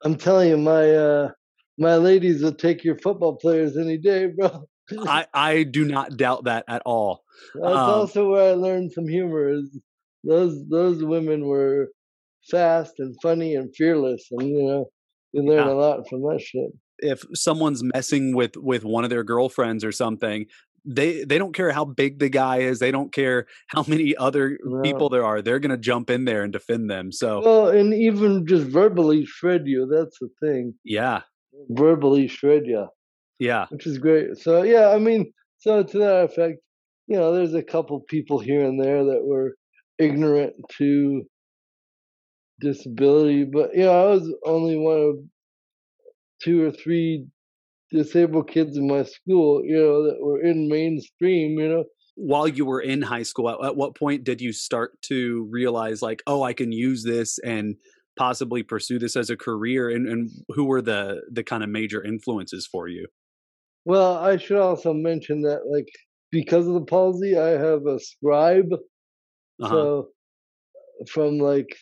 I'm 0.04 0.16
telling 0.16 0.50
you, 0.50 0.56
my 0.56 0.90
uh, 0.94 1.30
my 1.78 1.96
ladies 1.96 2.42
will 2.42 2.54
take 2.54 2.84
your 2.84 2.98
football 2.98 3.36
players 3.36 3.76
any 3.76 3.96
day, 3.98 4.26
bro. 4.38 4.64
I 5.06 5.26
I 5.32 5.62
do 5.62 5.84
not 5.84 6.16
doubt 6.16 6.44
that 6.44 6.64
at 6.68 6.82
all. 6.84 7.24
That's 7.54 7.76
um, 7.76 7.90
also 7.90 8.30
where 8.30 8.50
I 8.50 8.54
learned 8.54 8.92
some 8.92 9.08
humor. 9.08 9.48
Is 9.48 9.78
those 10.22 10.62
those 10.68 11.02
women 11.02 11.46
were 11.46 11.88
fast 12.50 12.94
and 12.98 13.16
funny 13.22 13.54
and 13.54 13.74
fearless, 13.74 14.26
and 14.30 14.48
you 14.48 14.62
know 14.62 14.86
you 15.32 15.42
learn 15.42 15.66
Yeah. 15.66 15.72
a 15.72 15.74
lot 15.74 16.08
from 16.08 16.20
that 16.22 16.40
shit. 16.40 16.70
if 16.98 17.24
someone's 17.34 17.82
messing 17.82 18.34
with 18.36 18.56
with 18.56 18.84
one 18.84 19.04
of 19.04 19.10
their 19.10 19.24
girlfriends 19.24 19.84
or 19.84 19.92
something 19.92 20.46
they 20.84 21.24
they 21.24 21.38
don't 21.38 21.54
care 21.54 21.70
how 21.72 21.84
big 21.84 22.18
the 22.18 22.28
guy 22.28 22.58
is 22.58 22.78
they 22.78 22.90
don't 22.90 23.12
care 23.12 23.46
how 23.68 23.84
many 23.88 24.14
other 24.16 24.58
people 24.82 25.08
there 25.08 25.24
are 25.24 25.40
they're 25.40 25.58
going 25.58 25.70
to 25.70 25.78
jump 25.78 26.10
in 26.10 26.24
there 26.26 26.42
and 26.42 26.52
defend 26.52 26.90
them 26.90 27.10
so 27.10 27.40
Well, 27.42 27.68
and 27.68 27.94
even 27.94 28.46
just 28.46 28.66
verbally 28.66 29.24
shred 29.24 29.62
you. 29.66 29.86
That's 29.90 30.18
the 30.20 30.28
thing. 30.40 30.74
yeah 30.84 31.22
Verbally 31.70 32.28
shred 32.28 32.64
you, 32.66 32.86
yeah 33.38 33.66
which 33.70 33.86
is 33.86 33.98
great. 33.98 34.36
So 34.36 34.62
yeah, 34.62 34.90
I 34.90 34.98
mean, 34.98 35.32
so 35.58 35.82
to 35.82 35.98
that 35.98 36.24
effect, 36.24 36.58
you 37.06 37.16
know, 37.16 37.32
there's 37.34 37.54
a 37.54 37.62
couple 37.62 38.00
people 38.00 38.38
here 38.38 38.64
and 38.64 38.78
there 38.82 39.04
that 39.04 39.24
were 39.24 39.54
ignorant 39.98 40.54
to 40.78 41.22
disability, 42.60 43.44
but 43.44 43.74
you 43.74 43.84
know, 43.84 43.92
I 43.92 44.10
was 44.10 44.32
only 44.44 44.76
one 44.76 45.00
of 45.00 45.16
two 46.42 46.62
or 46.64 46.70
three 46.72 47.26
disabled 47.94 48.48
kids 48.50 48.76
in 48.76 48.86
my 48.88 49.04
school, 49.04 49.62
you 49.64 49.76
know, 49.76 50.02
that 50.04 50.18
were 50.20 50.42
in 50.42 50.68
mainstream, 50.68 51.58
you 51.58 51.68
know. 51.68 51.84
while 52.16 52.48
you 52.48 52.64
were 52.64 52.80
in 52.80 53.02
high 53.02 53.22
school 53.22 53.48
at, 53.50 53.64
at 53.64 53.76
what 53.76 53.96
point 53.96 54.24
did 54.24 54.40
you 54.40 54.52
start 54.52 54.90
to 55.02 55.46
realize 55.50 56.00
like 56.02 56.22
oh 56.26 56.42
i 56.44 56.52
can 56.52 56.70
use 56.70 57.02
this 57.02 57.38
and 57.40 57.74
possibly 58.16 58.62
pursue 58.62 58.98
this 58.98 59.16
as 59.16 59.30
a 59.30 59.36
career 59.36 59.90
and, 59.90 60.06
and 60.08 60.30
who 60.54 60.64
were 60.64 60.80
the 60.82 61.20
the 61.32 61.42
kind 61.42 61.64
of 61.64 61.68
major 61.68 62.00
influences 62.04 62.66
for 62.66 62.86
you 62.88 63.06
Well, 63.84 64.16
I 64.16 64.36
should 64.38 64.58
also 64.58 64.92
mention 64.94 65.42
that, 65.42 65.62
like, 65.70 65.88
because 66.30 66.66
of 66.66 66.74
the 66.74 66.86
palsy, 66.86 67.36
I 67.36 67.50
have 67.50 67.86
a 67.86 67.98
scribe. 68.00 68.72
uh-huh. 69.62 69.68
So, 69.68 70.08
from 71.08 71.38
like 71.38 71.76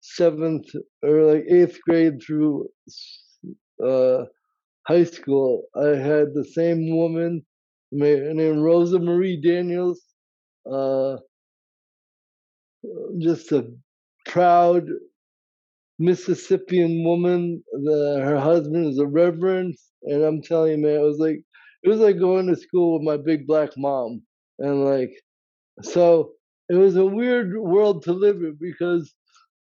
seventh 0.00 0.66
or 1.02 1.22
like 1.34 1.44
eighth 1.50 1.78
grade 1.86 2.22
through 2.24 2.68
uh, 3.84 4.24
high 4.86 5.04
school, 5.04 5.64
I 5.76 5.96
had 5.96 6.34
the 6.34 6.44
same 6.44 6.96
woman 6.96 7.44
ma- 7.92 8.32
named 8.32 8.62
Rosa 8.62 8.98
Marie 8.98 9.40
Daniels. 9.40 10.02
Uh, 10.70 11.18
just 13.18 13.52
a 13.52 13.66
proud 14.26 14.88
Mississippian 15.98 17.04
woman. 17.04 17.62
The, 17.72 18.20
her 18.24 18.38
husband 18.38 18.86
is 18.86 18.98
a 18.98 19.06
reverend, 19.06 19.76
and 20.02 20.22
I'm 20.22 20.42
telling 20.42 20.72
you, 20.72 20.78
man, 20.78 20.96
it 21.00 21.02
was 21.04 21.18
like 21.18 21.42
it 21.82 21.88
was 21.88 22.00
like 22.00 22.18
going 22.18 22.46
to 22.46 22.56
school 22.56 22.94
with 22.94 23.02
my 23.02 23.16
big 23.16 23.46
black 23.46 23.70
mom, 23.76 24.22
and 24.58 24.84
like 24.84 25.12
so 25.82 26.32
it 26.70 26.74
was 26.76 26.96
a 26.96 27.06
weird 27.06 27.56
world 27.58 28.02
to 28.04 28.12
live 28.12 28.36
in 28.36 28.58
because 28.60 29.14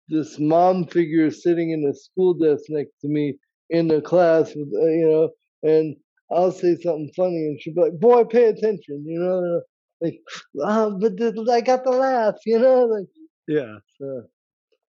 this 0.10 0.40
mom 0.40 0.88
figure 0.88 1.32
sitting 1.32 1.72
in 1.72 1.86
a 1.86 1.96
school 1.96 2.34
desk 2.36 2.66
next 2.70 3.00
to 3.02 3.10
me 3.10 3.38
in 3.74 3.90
the 3.90 4.02
class 4.02 4.54
with 4.56 4.70
uh, 4.76 4.88
you 4.88 5.10
know, 5.10 5.30
and 5.70 5.98
I'll 6.32 6.54
say 6.54 6.78
something 6.78 7.12
funny, 7.18 7.38
and 7.48 7.62
she'll 7.62 7.76
be 7.76 7.82
like, 7.84 8.00
"Boy, 8.00 8.26
pay 8.26 8.46
attention," 8.46 9.06
you 9.08 9.20
know, 9.20 9.62
like, 10.02 10.20
ah, 10.64 10.92
but 11.02 11.18
the, 11.18 11.50
I 11.52 11.62
got 11.62 11.86
the 11.86 11.92
laugh, 11.92 12.36
you 12.48 12.60
know, 12.60 12.86
like. 12.96 13.08
yeah 13.48 13.78
So, 14.00 14.24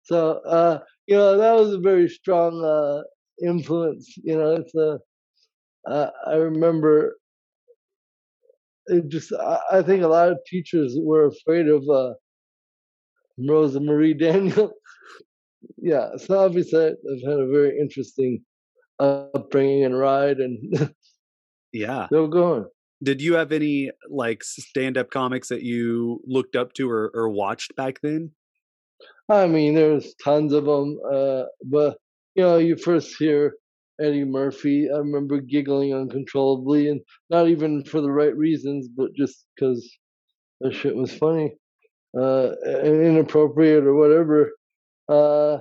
so 0.04 0.20
uh, 0.46 0.80
you 1.08 1.16
know, 1.18 1.38
that 1.38 1.54
was 1.56 1.74
a 1.74 1.80
very 1.80 2.10
strong 2.10 2.64
uh, 2.64 3.04
influence. 3.48 4.14
You 4.24 4.38
know, 4.38 4.54
it's 4.56 4.76
a. 4.76 5.00
Uh, 5.90 6.12
I 6.28 6.36
remember. 6.36 7.18
It 8.88 9.10
just. 9.10 9.34
I, 9.34 9.60
I 9.74 9.84
think 9.84 10.04
a 10.04 10.08
lot 10.08 10.32
of 10.32 10.40
teachers 10.48 10.96
were 11.00 11.28
afraid 11.28 11.68
of 11.70 11.84
uh, 11.90 12.14
Rosa 13.38 13.80
Marie 13.80 14.14
Daniel. 14.16 14.74
yeah, 15.78 16.18
so 16.18 16.40
obviously 16.40 16.86
I've 16.88 17.30
had 17.30 17.40
a 17.40 17.48
very 17.48 17.80
interesting 17.80 18.44
upbringing 19.00 19.84
and 19.84 19.98
ride, 19.98 20.38
and 20.38 20.94
yeah 21.72 22.06
still 22.08 22.28
going. 22.28 22.66
did 23.02 23.22
you 23.22 23.36
have 23.36 23.52
any 23.52 23.92
like 24.10 24.44
stand-up 24.44 25.10
comics 25.10 25.50
that 25.50 25.64
you 25.64 26.22
looked 26.26 26.56
up 26.56 26.74
to 26.74 26.90
or, 26.90 27.12
or 27.14 27.30
watched 27.30 27.76
back 27.76 28.00
then 28.02 28.32
I 29.30 29.48
mean, 29.48 29.74
there's 29.74 30.14
tons 30.16 30.54
of 30.54 30.66
them, 30.66 31.00
uh, 31.10 31.44
but 31.64 31.98
you 32.36 32.44
know, 32.44 32.58
you 32.58 32.76
first 32.76 33.16
hear 33.18 33.56
Eddie 34.02 34.26
Murphy. 34.26 34.90
I 34.92 34.98
remember 34.98 35.40
giggling 35.40 35.94
uncontrollably, 35.94 36.90
and 36.90 37.02
not 37.30 37.48
even 37.48 37.84
for 37.86 38.02
the 38.02 38.12
right 38.12 38.36
reasons, 38.36 38.88
but 38.88 39.14
just 39.14 39.46
because 39.56 39.90
that 40.62 40.74
shit 40.74 40.96
was 40.96 41.14
funny, 41.14 41.56
uh, 42.18 42.52
and 42.66 43.02
inappropriate 43.02 43.86
or 43.86 43.96
whatever. 43.96 44.52
Uh, 45.08 45.60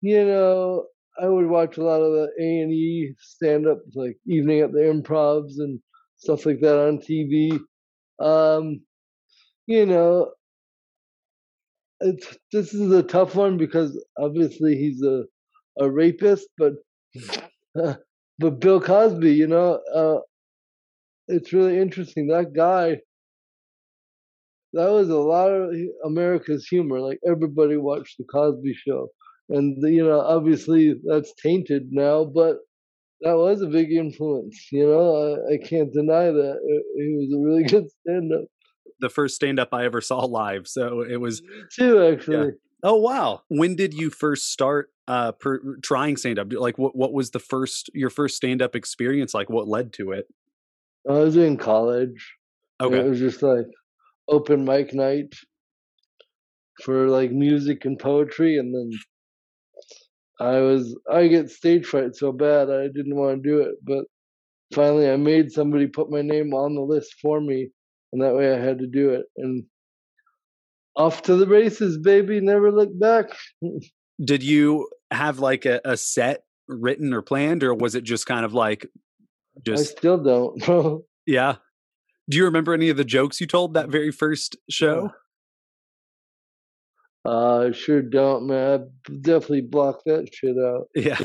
you 0.00 0.24
know, 0.24 0.86
I 1.20 1.28
would 1.28 1.46
watch 1.46 1.76
a 1.78 1.82
lot 1.84 2.02
of 2.02 2.12
the 2.12 2.28
A 2.40 2.60
and 2.60 2.72
E 2.72 3.14
stand 3.18 3.66
up, 3.66 3.78
like 3.94 4.18
Evening 4.26 4.60
at 4.60 4.72
the 4.72 4.80
Improvs 4.80 5.58
and 5.58 5.80
stuff 6.16 6.46
like 6.46 6.60
that 6.60 6.78
on 6.78 6.98
TV. 6.98 7.58
Um, 8.18 8.80
you 9.66 9.86
know, 9.86 10.32
it's 12.00 12.36
this 12.52 12.74
is 12.74 12.92
a 12.92 13.02
tough 13.02 13.34
one 13.34 13.56
because 13.56 13.98
obviously 14.18 14.76
he's 14.76 15.02
a 15.02 15.24
a 15.78 15.90
rapist, 15.90 16.48
but 16.58 16.74
but 17.74 18.60
Bill 18.60 18.80
Cosby, 18.80 19.32
you 19.32 19.46
know, 19.46 19.80
uh, 19.94 20.20
it's 21.28 21.52
really 21.52 21.78
interesting. 21.78 22.28
That 22.28 22.52
guy, 22.54 23.00
that 24.72 24.90
was 24.90 25.08
a 25.08 25.16
lot 25.16 25.50
of 25.50 25.74
America's 26.04 26.66
humor. 26.66 27.00
Like 27.00 27.18
everybody 27.26 27.76
watched 27.76 28.18
the 28.18 28.24
Cosby 28.24 28.74
Show, 28.74 29.08
and 29.48 29.76
you 29.82 30.04
know, 30.04 30.20
obviously 30.20 30.94
that's 31.04 31.32
tainted 31.42 31.88
now. 31.90 32.24
But 32.24 32.56
that 33.22 33.36
was 33.36 33.62
a 33.62 33.66
big 33.66 33.92
influence. 33.92 34.68
You 34.70 34.86
know, 34.86 35.16
I, 35.50 35.54
I 35.54 35.58
can't 35.58 35.92
deny 35.92 36.26
that. 36.26 36.82
He 36.96 37.16
was 37.16 37.32
a 37.34 37.44
really 37.44 37.64
good 37.68 37.86
stand 38.00 38.32
up. 38.32 38.46
The 39.00 39.08
first 39.08 39.36
stand 39.36 39.60
up 39.60 39.70
I 39.72 39.84
ever 39.84 40.00
saw 40.00 40.24
live. 40.24 40.66
So 40.66 41.02
it 41.02 41.20
was. 41.20 41.42
Me 41.42 41.48
too, 41.74 42.02
actually. 42.02 42.46
Yeah. 42.46 42.52
Oh, 42.82 42.96
wow. 42.96 43.42
When 43.48 43.74
did 43.74 43.94
you 43.94 44.10
first 44.10 44.50
start 44.50 44.90
uh, 45.08 45.32
per, 45.32 45.60
trying 45.82 46.16
stand 46.16 46.38
up? 46.38 46.52
Like, 46.52 46.78
what, 46.78 46.94
what 46.94 47.12
was 47.12 47.30
the 47.30 47.38
first, 47.38 47.90
your 47.94 48.10
first 48.10 48.36
stand 48.36 48.62
up 48.62 48.76
experience 48.76 49.34
like? 49.34 49.50
What 49.50 49.66
led 49.66 49.92
to 49.94 50.12
it? 50.12 50.26
I 51.08 51.12
was 51.12 51.36
in 51.36 51.56
college. 51.56 52.34
Okay. 52.80 52.98
It 52.98 53.08
was 53.08 53.18
just 53.18 53.42
like 53.42 53.66
open 54.28 54.64
mic 54.64 54.92
night 54.92 55.34
for 56.82 57.08
like 57.08 57.32
music 57.32 57.84
and 57.84 57.98
poetry. 57.98 58.58
And 58.58 58.74
then 58.74 58.90
I 60.38 60.60
was 60.60 60.96
I 61.10 61.28
get 61.28 61.50
stage 61.50 61.86
fright 61.86 62.14
so 62.14 62.32
bad 62.32 62.70
I 62.70 62.88
didn't 62.88 63.16
want 63.16 63.42
to 63.42 63.48
do 63.48 63.60
it, 63.60 63.76
but 63.82 64.04
finally 64.72 65.10
I 65.10 65.16
made 65.16 65.50
somebody 65.50 65.86
put 65.86 66.10
my 66.10 66.22
name 66.22 66.52
on 66.52 66.74
the 66.74 66.82
list 66.82 67.16
for 67.22 67.40
me, 67.40 67.70
and 68.12 68.22
that 68.22 68.34
way 68.34 68.52
I 68.52 68.58
had 68.58 68.78
to 68.80 68.86
do 68.86 69.10
it. 69.10 69.26
And 69.36 69.64
off 70.94 71.22
to 71.22 71.36
the 71.36 71.46
races, 71.46 71.98
baby! 71.98 72.40
Never 72.40 72.70
look 72.70 72.98
back. 72.98 73.26
Did 74.24 74.42
you 74.42 74.88
have 75.10 75.38
like 75.38 75.66
a, 75.66 75.80
a 75.84 75.96
set 75.96 76.44
written 76.68 77.12
or 77.12 77.22
planned, 77.22 77.62
or 77.62 77.74
was 77.74 77.94
it 77.94 78.04
just 78.04 78.26
kind 78.26 78.44
of 78.44 78.54
like 78.54 78.86
just? 79.64 79.94
I 79.94 79.98
still 79.98 80.18
don't. 80.18 81.02
Yeah. 81.28 81.56
Do 82.30 82.36
you 82.36 82.44
remember 82.44 82.72
any 82.72 82.88
of 82.88 82.96
the 82.96 83.04
jokes 83.04 83.40
you 83.40 83.48
told 83.48 83.74
that 83.74 83.88
very 83.88 84.12
first 84.12 84.56
show? 84.70 85.10
Uh, 87.26 87.66
I 87.68 87.72
sure 87.72 88.02
don't, 88.02 88.46
man. 88.46 88.88
I 89.08 89.12
definitely 89.20 89.62
block 89.62 90.00
that 90.06 90.28
shit 90.32 90.56
out. 90.58 90.88
Yeah. 90.94 91.18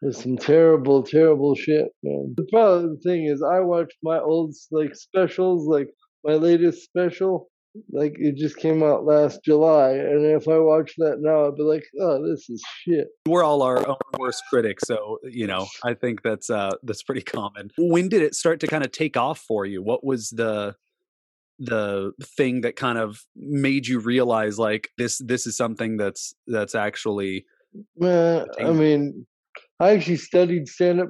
There's 0.00 0.22
some 0.22 0.36
terrible, 0.36 1.02
terrible 1.02 1.54
shit, 1.54 1.88
man. 2.02 2.34
The 2.36 2.46
problem 2.50 2.98
thing 3.00 3.26
is, 3.26 3.42
I 3.42 3.60
watched 3.60 3.96
my 4.02 4.18
old 4.18 4.54
like 4.70 4.94
specials, 4.94 5.66
like 5.68 5.88
my 6.24 6.34
latest 6.34 6.82
special, 6.84 7.48
like 7.90 8.14
it 8.18 8.36
just 8.36 8.56
came 8.56 8.82
out 8.82 9.04
last 9.04 9.40
July, 9.44 9.90
and 9.90 10.24
if 10.24 10.48
I 10.48 10.58
watch 10.58 10.94
that 10.98 11.16
now, 11.20 11.48
I'd 11.48 11.56
be 11.56 11.62
like, 11.62 11.84
"Oh, 12.00 12.26
this 12.26 12.48
is 12.48 12.62
shit." 12.82 13.08
We're 13.26 13.44
all 13.44 13.62
our 13.62 13.86
own 13.86 13.96
worst 14.18 14.42
critics, 14.48 14.84
so 14.86 15.18
you 15.24 15.46
know, 15.46 15.66
I 15.84 15.94
think 15.94 16.22
that's 16.22 16.48
uh 16.50 16.72
that's 16.82 17.02
pretty 17.02 17.22
common. 17.22 17.70
When 17.76 18.08
did 18.08 18.22
it 18.22 18.34
start 18.34 18.60
to 18.60 18.66
kind 18.66 18.84
of 18.84 18.92
take 18.92 19.16
off 19.16 19.40
for 19.40 19.66
you? 19.66 19.82
What 19.82 20.04
was 20.04 20.30
the 20.30 20.76
the 21.58 22.12
thing 22.36 22.62
that 22.62 22.76
kind 22.76 22.98
of 22.98 23.20
made 23.36 23.86
you 23.86 24.00
realize 24.00 24.58
like 24.58 24.90
this 24.98 25.18
this 25.18 25.46
is 25.46 25.56
something 25.56 25.96
that's 25.96 26.34
that's 26.46 26.74
actually 26.74 27.44
Man, 27.96 28.46
I 28.60 28.70
mean, 28.70 29.26
I 29.80 29.90
actually 29.90 30.16
studied 30.16 30.68
stand 30.68 31.00
up 31.00 31.08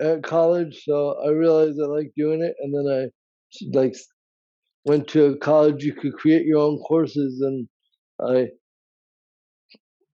at 0.00 0.22
college, 0.22 0.82
so 0.84 1.16
I 1.24 1.30
realized 1.30 1.80
I 1.80 1.86
like 1.86 2.12
doing 2.16 2.42
it, 2.42 2.54
and 2.60 2.74
then 2.74 2.86
I 2.92 3.08
like 3.72 3.94
went 4.84 5.08
to 5.08 5.26
a 5.26 5.36
college. 5.38 5.84
You 5.84 5.94
could 5.94 6.14
create 6.14 6.46
your 6.46 6.60
own 6.60 6.78
courses, 6.80 7.40
and 7.40 7.68
I 8.20 8.48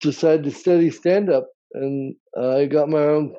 decided 0.00 0.44
to 0.44 0.50
study 0.52 0.90
stand 0.90 1.30
up, 1.30 1.48
and 1.74 2.14
I 2.40 2.66
got 2.66 2.88
my 2.88 3.02
own 3.02 3.34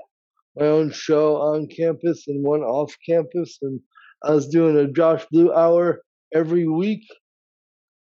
my 0.58 0.66
own 0.66 0.92
show 0.92 1.38
on 1.38 1.68
campus 1.68 2.28
and 2.28 2.44
one 2.44 2.62
off 2.62 2.94
campus, 3.08 3.58
and 3.62 3.80
I 4.24 4.32
was 4.32 4.50
doing 4.50 4.76
a 4.76 4.92
Josh 4.92 5.26
Blue 5.32 5.54
hour 5.54 6.02
every 6.34 6.68
week, 6.68 7.06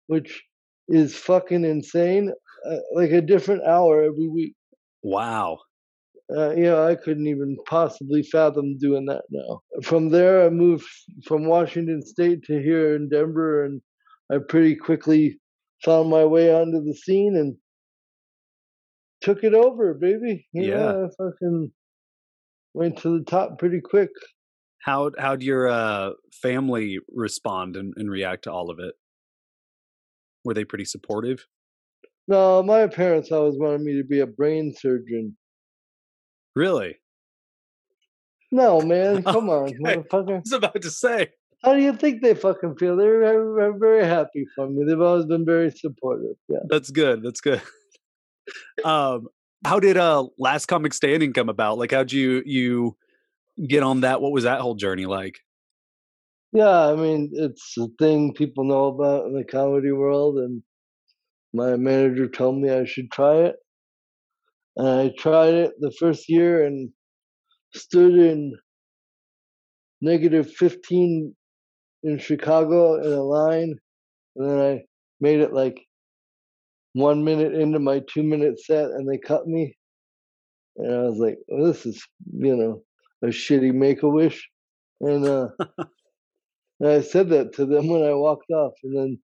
which 0.07 0.43
is 0.87 1.15
fucking 1.15 1.65
insane. 1.65 2.33
Uh, 2.65 2.77
like 2.93 3.11
a 3.11 3.21
different 3.21 3.63
hour 3.65 4.03
every 4.03 4.27
week. 4.27 4.55
Wow. 5.03 5.59
Uh, 6.35 6.53
yeah, 6.55 6.83
I 6.83 6.95
couldn't 6.95 7.27
even 7.27 7.55
possibly 7.67 8.23
fathom 8.23 8.77
doing 8.77 9.05
that 9.05 9.23
now. 9.29 9.61
From 9.83 10.09
there, 10.09 10.45
I 10.45 10.49
moved 10.49 10.85
from 11.25 11.45
Washington 11.45 12.05
State 12.05 12.43
to 12.43 12.61
here 12.61 12.95
in 12.95 13.07
Denver, 13.07 13.63
and 13.63 13.81
I 14.31 14.39
pretty 14.39 14.75
quickly 14.75 15.39
found 15.85 16.09
my 16.09 16.25
way 16.25 16.53
onto 16.53 16.83
the 16.83 16.93
scene 16.93 17.35
and 17.37 17.55
took 19.21 19.43
it 19.43 19.53
over, 19.53 19.93
baby. 19.93 20.45
You 20.51 20.63
yeah, 20.63 20.77
know, 20.77 21.05
I 21.05 21.23
fucking 21.23 21.71
went 22.73 22.97
to 22.99 23.19
the 23.19 23.23
top 23.23 23.57
pretty 23.59 23.79
quick. 23.79 24.09
How 24.87 25.11
how'd 25.19 25.43
your 25.43 25.67
uh, 25.67 26.11
family 26.31 26.99
respond 27.13 27.75
and, 27.75 27.93
and 27.97 28.09
react 28.09 28.45
to 28.45 28.53
all 28.53 28.71
of 28.71 28.79
it? 28.79 28.95
Were 30.45 30.53
they 30.53 30.63
pretty 30.63 30.85
supportive? 30.85 31.45
No, 32.29 32.63
my 32.63 32.87
parents 32.87 33.29
always 33.29 33.57
wanted 33.57 33.81
me 33.81 33.97
to 33.97 34.05
be 34.05 34.21
a 34.21 34.25
brain 34.25 34.73
surgeon. 34.73 35.35
Really? 36.55 36.95
No, 38.49 38.79
man. 38.93 39.23
Come 39.23 39.49
okay. 39.49 39.75
on, 39.75 40.05
motherfucker. 40.07 40.35
I 40.35 40.39
was 40.39 40.53
about 40.53 40.81
to 40.81 40.89
say. 40.89 41.31
How 41.65 41.73
do 41.73 41.81
you 41.81 41.91
think 41.91 42.21
they 42.21 42.33
fucking 42.33 42.77
feel? 42.77 42.95
They're, 42.95 43.73
very 43.77 44.05
happy 44.05 44.45
for 44.55 44.69
me. 44.69 44.85
They've 44.85 45.01
always 45.01 45.25
been 45.25 45.43
very 45.43 45.69
supportive. 45.69 46.37
Yeah. 46.47 46.59
That's 46.69 46.91
good. 46.91 47.23
That's 47.23 47.41
good. 47.41 47.61
um, 48.85 49.27
how 49.65 49.81
did 49.81 49.97
uh 49.97 50.27
Last 50.37 50.67
Comic 50.67 50.93
Standing 50.93 51.33
come 51.33 51.49
about? 51.49 51.77
Like, 51.77 51.91
how'd 51.91 52.13
you 52.13 52.41
you 52.45 52.95
get 53.65 53.83
on 53.83 54.01
that? 54.01 54.21
What 54.21 54.31
was 54.31 54.43
that 54.43 54.61
whole 54.61 54.75
journey 54.75 55.05
like? 55.05 55.39
Yeah, 56.53 56.87
I 56.87 56.95
mean, 56.95 57.31
it's 57.33 57.75
a 57.77 57.87
thing 57.99 58.33
people 58.33 58.63
know 58.63 58.85
about 58.85 59.25
in 59.25 59.33
the 59.33 59.43
comedy 59.43 59.91
world, 59.91 60.37
and 60.37 60.63
my 61.53 61.75
manager 61.75 62.27
told 62.27 62.57
me 62.57 62.69
I 62.69 62.85
should 62.85 63.11
try 63.11 63.35
it. 63.37 63.55
And 64.77 64.87
I 64.87 65.11
tried 65.17 65.55
it 65.55 65.71
the 65.79 65.91
first 65.99 66.29
year 66.29 66.63
and 66.63 66.91
stood 67.73 68.13
in 68.13 68.53
negative 70.01 70.51
15 70.53 71.35
in 72.03 72.19
Chicago 72.19 73.01
in 73.01 73.11
a 73.11 73.23
line. 73.23 73.75
And 74.35 74.49
then 74.49 74.59
I 74.59 74.81
made 75.19 75.39
it 75.39 75.53
like 75.53 75.81
one 76.93 77.23
minute 77.23 77.53
into 77.53 77.79
my 77.79 78.01
two 78.11 78.23
minute 78.23 78.59
set 78.59 78.85
and 78.85 79.09
they 79.09 79.17
cut 79.17 79.47
me. 79.47 79.75
And 80.77 80.93
I 80.93 81.01
was 81.01 81.17
like, 81.17 81.37
well, 81.47 81.65
this 81.65 81.85
is, 81.85 82.03
you 82.31 82.55
know, 82.55 82.83
a 83.23 83.27
shitty 83.27 83.73
make 83.73 84.03
a 84.03 84.09
wish. 84.09 84.49
And, 85.01 85.25
uh, 85.25 85.47
and 86.79 86.89
I 86.89 87.01
said 87.01 87.29
that 87.29 87.53
to 87.53 87.65
them 87.65 87.87
when 87.87 88.03
I 88.03 88.13
walked 88.13 88.51
off. 88.51 88.73
And 88.83 88.95
then, 88.95 89.19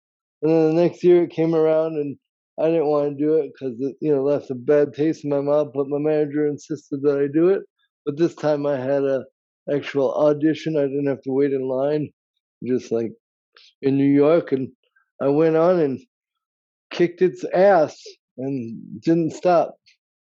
and 0.43 0.51
then 0.51 0.69
the 0.69 0.83
next 0.83 1.05
year 1.05 1.25
it 1.25 1.31
came 1.31 1.55
around 1.55 1.95
and 1.95 2.17
I 2.59 2.67
didn't 2.67 2.87
want 2.87 3.11
to 3.11 3.25
do 3.25 3.35
it 3.35 3.53
because 3.53 3.81
it, 3.81 3.97
you 4.01 4.15
know, 4.15 4.23
left 4.23 4.51
a 4.51 4.55
bad 4.55 4.93
taste 4.95 5.25
in 5.25 5.31
my 5.31 5.41
mouth, 5.41 5.69
but 5.75 5.89
my 5.89 5.99
manager 5.99 6.47
insisted 6.47 7.03
that 7.03 7.19
I 7.19 7.27
do 7.33 7.49
it. 7.49 7.63
But 8.05 8.19
this 8.19 8.35
time 8.35 8.67
I 8.67 8.79
had 8.79 9.03
a 9.03 9.25
actual 9.73 10.15
audition. 10.15 10.77
I 10.77 10.83
didn't 10.83 11.07
have 11.07 11.23
to 11.23 11.33
wait 11.33 11.53
in 11.53 11.63
line, 11.63 12.11
just 12.65 12.93
like 12.93 13.13
in 13.83 13.97
New 13.97 14.13
York. 14.13 14.53
And 14.53 14.69
I 15.21 15.29
went 15.29 15.57
on 15.57 15.81
and 15.81 16.01
kicked 16.91 17.23
its 17.23 17.45
ass 17.55 18.03
and 18.39 19.01
didn't 19.01 19.33
stop. 19.33 19.75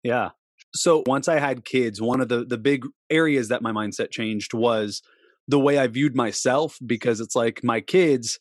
Yeah. 0.02 0.30
So 0.74 1.02
once 1.06 1.28
I 1.28 1.38
had 1.38 1.64
kids, 1.64 2.00
one 2.00 2.20
of 2.20 2.28
the 2.28 2.44
the 2.44 2.58
big 2.58 2.84
areas 3.10 3.48
that 3.48 3.62
my 3.62 3.72
mindset 3.72 4.10
changed 4.10 4.54
was 4.54 5.02
the 5.46 5.58
way 5.58 5.78
I 5.78 5.86
viewed 5.86 6.14
myself 6.14 6.76
because 6.84 7.20
it's 7.20 7.34
like 7.34 7.64
my 7.64 7.80
kids 7.80 8.38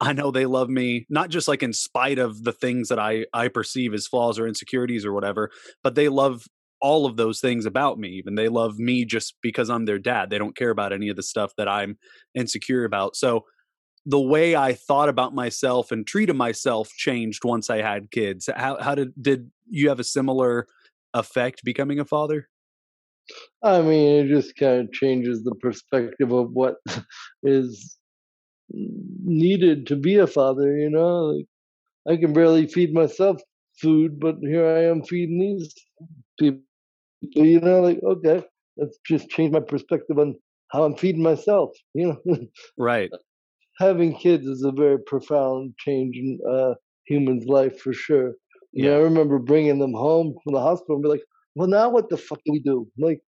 I 0.00 0.12
know 0.14 0.30
they 0.30 0.46
love 0.46 0.70
me 0.70 1.06
not 1.10 1.28
just 1.28 1.46
like 1.46 1.62
in 1.62 1.72
spite 1.72 2.18
of 2.18 2.42
the 2.44 2.52
things 2.52 2.88
that 2.88 2.98
I 2.98 3.26
I 3.34 3.48
perceive 3.48 3.92
as 3.94 4.06
flaws 4.06 4.38
or 4.38 4.46
insecurities 4.46 5.04
or 5.04 5.12
whatever, 5.12 5.50
but 5.82 5.94
they 5.94 6.08
love 6.08 6.46
all 6.80 7.04
of 7.04 7.16
those 7.16 7.40
things 7.40 7.66
about 7.66 7.98
me. 7.98 8.08
Even 8.08 8.34
they 8.34 8.48
love 8.48 8.78
me 8.78 9.04
just 9.04 9.34
because 9.42 9.68
I'm 9.68 9.84
their 9.84 9.98
dad. 9.98 10.30
They 10.30 10.38
don't 10.38 10.56
care 10.56 10.70
about 10.70 10.94
any 10.94 11.10
of 11.10 11.16
the 11.16 11.22
stuff 11.22 11.52
that 11.58 11.68
I'm 11.68 11.98
insecure 12.34 12.84
about. 12.84 13.16
So 13.16 13.44
the 14.06 14.20
way 14.20 14.56
I 14.56 14.72
thought 14.72 15.10
about 15.10 15.34
myself 15.34 15.92
and 15.92 16.06
treated 16.06 16.34
myself 16.34 16.88
changed 16.96 17.44
once 17.44 17.68
I 17.68 17.82
had 17.82 18.10
kids. 18.10 18.48
How 18.56 18.80
how 18.80 18.94
did 18.94 19.12
did 19.20 19.50
you 19.68 19.90
have 19.90 20.00
a 20.00 20.04
similar 20.04 20.66
effect 21.14 21.62
becoming 21.64 21.98
a 22.00 22.04
father? 22.04 22.48
I 23.62 23.82
mean, 23.82 24.24
it 24.24 24.28
just 24.28 24.56
kind 24.56 24.80
of 24.82 24.92
changes 24.92 25.42
the 25.44 25.54
perspective 25.56 26.32
of 26.32 26.52
what 26.52 26.76
is 27.42 27.98
needed 28.70 29.86
to 29.88 29.96
be 29.96 30.16
a 30.16 30.26
father. 30.26 30.76
You 30.76 30.90
know, 30.90 31.26
like, 31.26 31.46
I 32.08 32.20
can 32.20 32.32
barely 32.32 32.66
feed 32.66 32.92
myself 32.94 33.40
food, 33.80 34.18
but 34.20 34.36
here 34.42 34.66
I 34.66 34.84
am 34.84 35.02
feeding 35.02 35.38
these 35.40 35.74
people. 36.38 36.60
You 37.22 37.60
know, 37.60 37.82
like 37.82 38.00
okay, 38.02 38.44
let's 38.76 38.98
just 39.06 39.28
change 39.28 39.52
my 39.52 39.60
perspective 39.60 40.18
on 40.18 40.36
how 40.72 40.84
I'm 40.84 40.96
feeding 40.96 41.22
myself. 41.22 41.70
You 41.94 42.18
know, 42.24 42.46
right. 42.78 43.10
Having 43.78 44.16
kids 44.18 44.46
is 44.46 44.62
a 44.64 44.72
very 44.72 44.98
profound 45.06 45.74
change 45.78 46.16
in 46.16 46.38
a 46.48 46.74
human's 47.06 47.46
life 47.46 47.80
for 47.80 47.92
sure. 47.92 48.34
Yeah, 48.72 48.92
I 48.92 48.98
remember 48.98 49.38
bringing 49.38 49.78
them 49.78 49.92
home 49.92 50.34
from 50.42 50.54
the 50.54 50.60
hospital 50.60 50.96
and 50.96 51.02
be 51.02 51.08
like, 51.08 51.24
"Well, 51.54 51.68
now 51.68 51.90
what 51.90 52.08
the 52.08 52.16
fuck 52.16 52.40
do 52.44 52.52
we 52.52 52.60
do? 52.60 52.86
Like, 52.98 53.20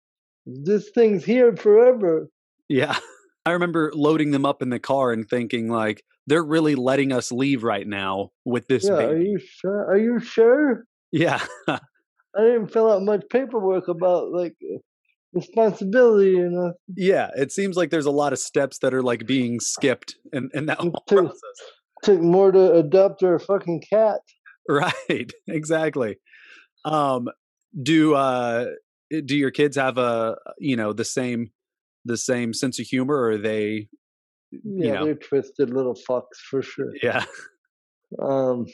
this 0.47 0.91
thing's 0.95 1.25
here 1.25 1.57
forever." 1.57 2.29
Yeah. 2.69 2.97
I 3.45 3.51
remember 3.53 3.91
loading 3.93 4.31
them 4.31 4.47
up 4.47 4.63
in 4.63 4.71
the 4.71 4.79
car 4.79 5.13
and 5.13 5.29
thinking 5.29 5.69
like 5.69 6.05
they're 6.29 6.45
really 6.45 6.77
letting 6.77 7.13
us 7.13 7.33
leave 7.33 7.65
right 7.65 7.87
now 7.87 8.31
with 8.45 8.69
this. 8.69 8.85
Yeah, 8.85 8.97
baby. 8.97 9.13
are 9.13 9.19
you 9.19 9.41
sure? 9.41 9.91
Are 9.91 9.99
you 9.99 10.21
sure? 10.21 10.85
Yeah. 11.11 11.41
I 11.69 12.41
didn't 12.41 12.69
fill 12.69 12.91
out 12.91 13.03
much 13.03 13.25
paperwork 13.31 13.89
about 13.89 14.31
like 14.31 14.55
responsibility, 15.33 16.33
you 16.33 16.47
uh 16.47 16.51
know. 16.51 16.73
Yeah, 16.97 17.31
it 17.37 17.53
seems 17.53 17.77
like 17.77 17.91
there's 17.91 18.07
a 18.07 18.11
lot 18.11 18.33
of 18.33 18.39
steps 18.39 18.79
that 18.79 18.95
are 18.95 19.03
like 19.03 19.27
being 19.27 19.61
skipped 19.61 20.17
and 20.33 20.51
in 20.55 20.67
that 20.67 20.79
whole 20.79 20.93
took, 21.07 21.19
process. 21.19 21.41
Took 22.03 22.21
more 22.21 22.53
to 22.53 22.73
adopt 22.75 23.23
our 23.23 23.39
fucking 23.39 23.83
cat. 23.89 24.21
Right, 24.69 25.33
exactly. 25.47 26.19
Um, 26.85 27.29
do 27.83 28.15
uh, 28.15 28.73
do 29.25 29.37
your 29.37 29.51
kids 29.51 29.77
have 29.77 29.99
a 29.99 30.37
you 30.59 30.77
know 30.77 30.93
the 30.93 31.05
same 31.05 31.53
the 32.05 32.17
same 32.17 32.53
sense 32.55 32.79
of 32.79 32.87
humor, 32.87 33.17
or 33.17 33.31
are 33.33 33.39
they? 33.39 33.89
Yeah, 34.51 34.85
you 34.85 34.93
know, 34.93 35.07
they're 35.07 35.15
twisted 35.15 35.71
little 35.71 35.95
fucks 35.95 36.37
for 36.51 36.63
sure. 36.63 36.93
yeah, 37.03 37.25
Um, 38.21 38.67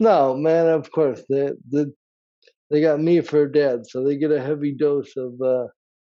no, 0.00 0.36
man, 0.36 0.68
of 0.68 0.90
course 0.92 1.22
they 1.28 1.50
they 1.72 1.86
they 2.70 2.80
got 2.80 3.00
me 3.00 3.20
for 3.22 3.48
dad, 3.48 3.86
so 3.86 4.04
they 4.04 4.16
get 4.18 4.32
a 4.32 4.42
heavy 4.42 4.74
dose 4.74 5.16
of 5.16 5.40
uh, 5.42 5.66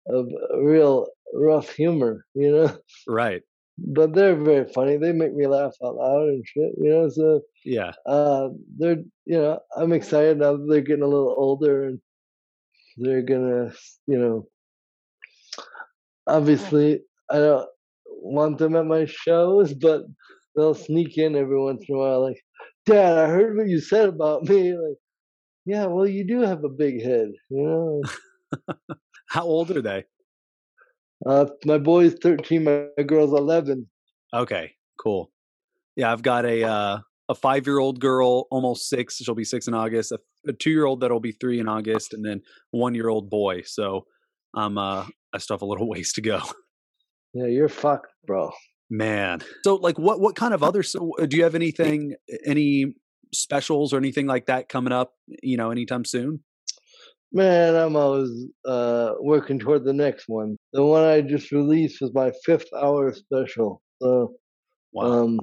of 0.09 0.29
real 0.59 1.09
rough 1.35 1.71
humor, 1.75 2.27
you 2.35 2.53
know. 2.53 2.79
right. 3.07 3.43
But 3.79 4.13
they're 4.15 4.37
very 4.37 4.67
funny. 4.73 4.97
They 4.97 5.13
make 5.13 5.35
me 5.35 5.47
laugh 5.47 5.75
out 5.85 5.97
loud 5.97 6.29
and 6.29 6.45
shit, 6.47 6.73
you 6.79 6.91
know. 6.91 7.09
So 7.09 7.43
Yeah, 7.65 7.93
uh, 8.07 8.49
they're 8.77 9.03
you 9.25 9.39
know 9.39 9.61
I'm 9.77 9.93
excited 9.93 10.39
now 10.39 10.57
that 10.57 10.67
they're 10.69 10.81
getting 10.81 11.05
a 11.05 11.09
little 11.09 11.35
older 11.37 11.87
and 11.87 12.01
they're 12.97 13.23
gonna 13.23 13.73
you 14.07 14.19
know 14.19 14.49
obviously 16.27 17.01
I 17.31 17.39
don't 17.39 17.69
want 18.07 18.59
them 18.59 18.77
at 18.77 18.87
my 18.87 19.07
shows, 19.07 19.75
but 19.75 20.03
they'll 20.55 20.75
sneak 20.75 21.19
in 21.19 21.37
every 21.37 21.59
once 21.59 21.85
in 21.89 21.95
a 21.95 21.99
while 21.99 22.23
like, 22.23 22.41
Dad, 22.87 23.19
I 23.19 23.27
heard 23.29 23.57
what 23.57 23.69
you 23.69 23.81
said 23.81 24.09
about 24.09 24.45
me. 24.45 24.73
Like, 24.79 24.97
yeah, 25.67 25.85
well, 25.85 26.07
you 26.07 26.27
do 26.27 26.41
have 26.41 26.65
a 26.65 26.71
big 26.71 27.03
head, 27.03 27.29
you 27.51 27.63
know. 27.63 28.03
how 29.29 29.45
old 29.45 29.71
are 29.71 29.83
they? 29.83 30.05
Uh, 31.27 31.47
my 31.65 31.79
boy's 31.79 32.15
13, 32.15 32.65
my 32.65 33.03
girl's 33.05 33.33
11. 33.33 33.89
Okay, 34.35 34.73
cool. 35.01 35.31
Yeah, 35.97 36.13
I've 36.13 36.23
got 36.23 36.45
a 36.45 36.63
uh, 36.63 36.99
a 37.29 37.35
five 37.35 37.67
year 37.67 37.79
old 37.79 38.01
girl, 38.01 38.47
almost 38.51 38.89
six. 38.89 39.17
She'll 39.17 39.35
be 39.35 39.45
six 39.45 39.67
in 39.67 39.75
August. 39.75 40.13
A, 40.13 40.19
a 40.47 40.53
two 40.53 40.71
year 40.71 40.85
old 40.85 41.01
that'll 41.01 41.21
be 41.21 41.33
three 41.33 41.59
in 41.61 41.69
August, 41.69 42.15
and 42.15 42.25
then 42.25 42.41
one 42.71 42.95
year 42.95 43.09
old 43.09 43.31
boy. 43.31 43.63
So 43.65 44.07
I'm 44.55 44.79
uh, 44.79 45.07
I 45.33 45.39
still 45.39 45.57
have 45.57 45.63
a 45.63 45.67
little 45.67 45.89
ways 45.95 46.13
to 46.15 46.21
go. 46.21 46.41
Yeah, 47.35 47.47
you're 47.47 47.69
fucked, 47.69 48.13
bro. 48.27 48.53
Man. 48.91 49.41
So 49.65 49.75
like, 49.75 49.99
what 49.99 50.21
what 50.21 50.37
kind 50.37 50.55
of 50.55 50.63
other? 50.63 50.83
So, 50.83 51.13
do 51.27 51.37
you 51.37 51.43
have 51.43 51.55
anything, 51.55 52.15
any 52.47 52.95
specials 53.35 53.93
or 53.93 53.99
anything 53.99 54.27
like 54.27 54.47
that 54.47 54.69
coming 54.69 54.93
up? 54.93 55.13
You 55.43 55.57
know, 55.57 55.71
anytime 55.71 56.05
soon? 56.05 56.41
Man, 57.33 57.75
I'm 57.75 57.95
always 57.95 58.31
uh, 58.67 59.13
working 59.21 59.59
toward 59.59 59.85
the 59.85 59.93
next 59.93 60.25
one. 60.29 60.57
The 60.73 60.85
one 60.85 61.05
I 61.05 61.21
just 61.21 61.53
released 61.53 62.01
was 62.01 62.13
my 62.15 62.33
fifth 62.45 62.69
hour 62.75 63.13
special. 63.13 63.83
So, 64.01 64.33
Wow, 64.93 65.05
um, 65.05 65.41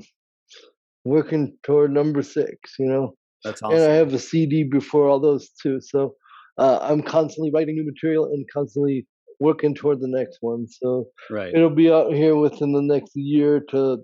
working 1.04 1.56
toward 1.62 1.92
number 1.92 2.24
six, 2.24 2.58
you 2.80 2.88
know. 2.88 3.14
that's 3.44 3.62
awesome. 3.62 3.78
And 3.78 3.92
I 3.92 3.96
have 3.96 4.14
a 4.14 4.20
CD 4.20 4.64
before 4.64 5.08
all 5.08 5.20
those 5.20 5.50
too. 5.62 5.80
So, 5.80 6.16
uh, 6.58 6.80
I'm 6.82 7.04
constantly 7.04 7.52
writing 7.54 7.76
new 7.76 7.86
material 7.86 8.26
and 8.26 8.46
constantly 8.52 9.06
working 9.40 9.76
toward 9.76 10.00
the 10.02 10.08
next 10.08 10.40
one. 10.42 10.68
So, 10.68 11.06
right. 11.30 11.54
it'll 11.54 11.70
be 11.70 11.92
out 11.92 12.14
here 12.14 12.36
within 12.36 12.72
the 12.72 12.82
next 12.82 13.12
year 13.16 13.64
to 13.70 14.00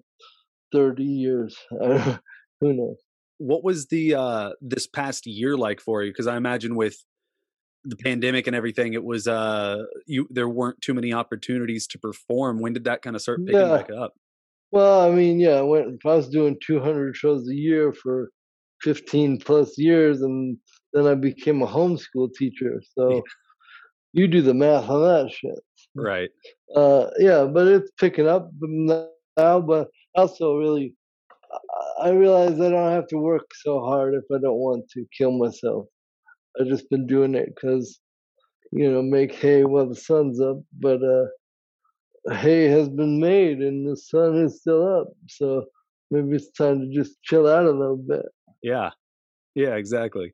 30 0.71 1.03
years. 1.03 1.57
Who 1.71 2.73
knows? 2.73 2.97
what 3.41 3.63
was 3.63 3.87
the 3.87 4.13
uh 4.13 4.51
this 4.61 4.85
past 4.85 5.25
year 5.25 5.57
like 5.57 5.81
for 5.81 6.03
you 6.03 6.11
because 6.11 6.27
i 6.27 6.37
imagine 6.37 6.75
with 6.75 6.95
the 7.85 7.95
pandemic 7.95 8.45
and 8.47 8.55
everything 8.55 8.93
it 8.93 9.03
was 9.03 9.27
uh 9.27 9.83
you 10.05 10.27
there 10.29 10.47
weren't 10.47 10.79
too 10.81 10.93
many 10.93 11.11
opportunities 11.13 11.87
to 11.87 11.97
perform 11.97 12.59
when 12.59 12.73
did 12.73 12.83
that 12.83 13.01
kind 13.01 13.15
of 13.15 13.21
start 13.21 13.39
picking 13.45 13.59
Yeah. 13.59 13.77
back 13.77 13.89
up 13.91 14.13
Well, 14.71 15.01
I 15.01 15.09
mean, 15.11 15.39
yeah, 15.39 15.55
I 15.55 15.63
went. 15.63 15.99
I 16.05 16.15
was 16.15 16.29
doing 16.29 16.57
200 16.65 17.15
shows 17.15 17.49
a 17.49 17.53
year 17.55 17.91
for 17.91 18.29
15 18.83 19.39
plus 19.39 19.77
years, 19.77 20.21
and 20.21 20.57
then 20.93 21.07
I 21.07 21.15
became 21.15 21.61
a 21.61 21.67
homeschool 21.67 22.33
teacher. 22.35 22.81
So 22.97 23.21
you 24.13 24.27
do 24.29 24.41
the 24.41 24.53
math 24.53 24.89
on 24.89 25.01
that 25.01 25.31
shit. 25.31 25.59
right 25.95 26.29
Uh, 26.75 27.09
yeah, 27.19 27.43
but 27.43 27.67
it's 27.67 27.91
picking 27.99 28.27
up 28.29 28.49
now. 28.61 29.59
But 29.59 29.89
also, 30.15 30.55
really, 30.57 30.95
I- 31.51 32.07
I 32.07 32.09
realize 32.11 32.55
I 32.61 32.69
don't 32.69 32.91
have 32.97 33.07
to 33.07 33.17
work 33.17 33.47
so 33.65 33.81
hard 33.81 34.13
if 34.15 34.23
I 34.33 34.39
don't 34.39 34.61
want 34.67 34.89
to 34.93 35.05
kill 35.17 35.33
myself. 35.33 35.87
I've 36.59 36.67
just 36.67 36.89
been 36.89 37.07
doing 37.07 37.35
it 37.35 37.53
because, 37.53 37.99
you 38.71 38.91
know, 38.91 39.01
make 39.01 39.33
hay 39.33 39.63
while 39.63 39.87
the 39.87 39.95
sun's 39.95 40.39
up. 40.41 40.57
But 40.79 41.01
uh, 41.03 41.25
hay 42.33 42.65
has 42.65 42.89
been 42.89 43.19
made 43.19 43.59
and 43.59 43.87
the 43.87 43.97
sun 43.97 44.37
is 44.43 44.59
still 44.61 44.99
up. 44.99 45.07
So 45.27 45.65
maybe 46.11 46.35
it's 46.35 46.51
time 46.51 46.81
to 46.81 46.87
just 46.93 47.21
chill 47.23 47.47
out 47.47 47.65
a 47.65 47.71
little 47.71 47.97
bit 47.97 48.25
yeah 48.61 48.91
yeah 49.55 49.75
exactly 49.75 50.33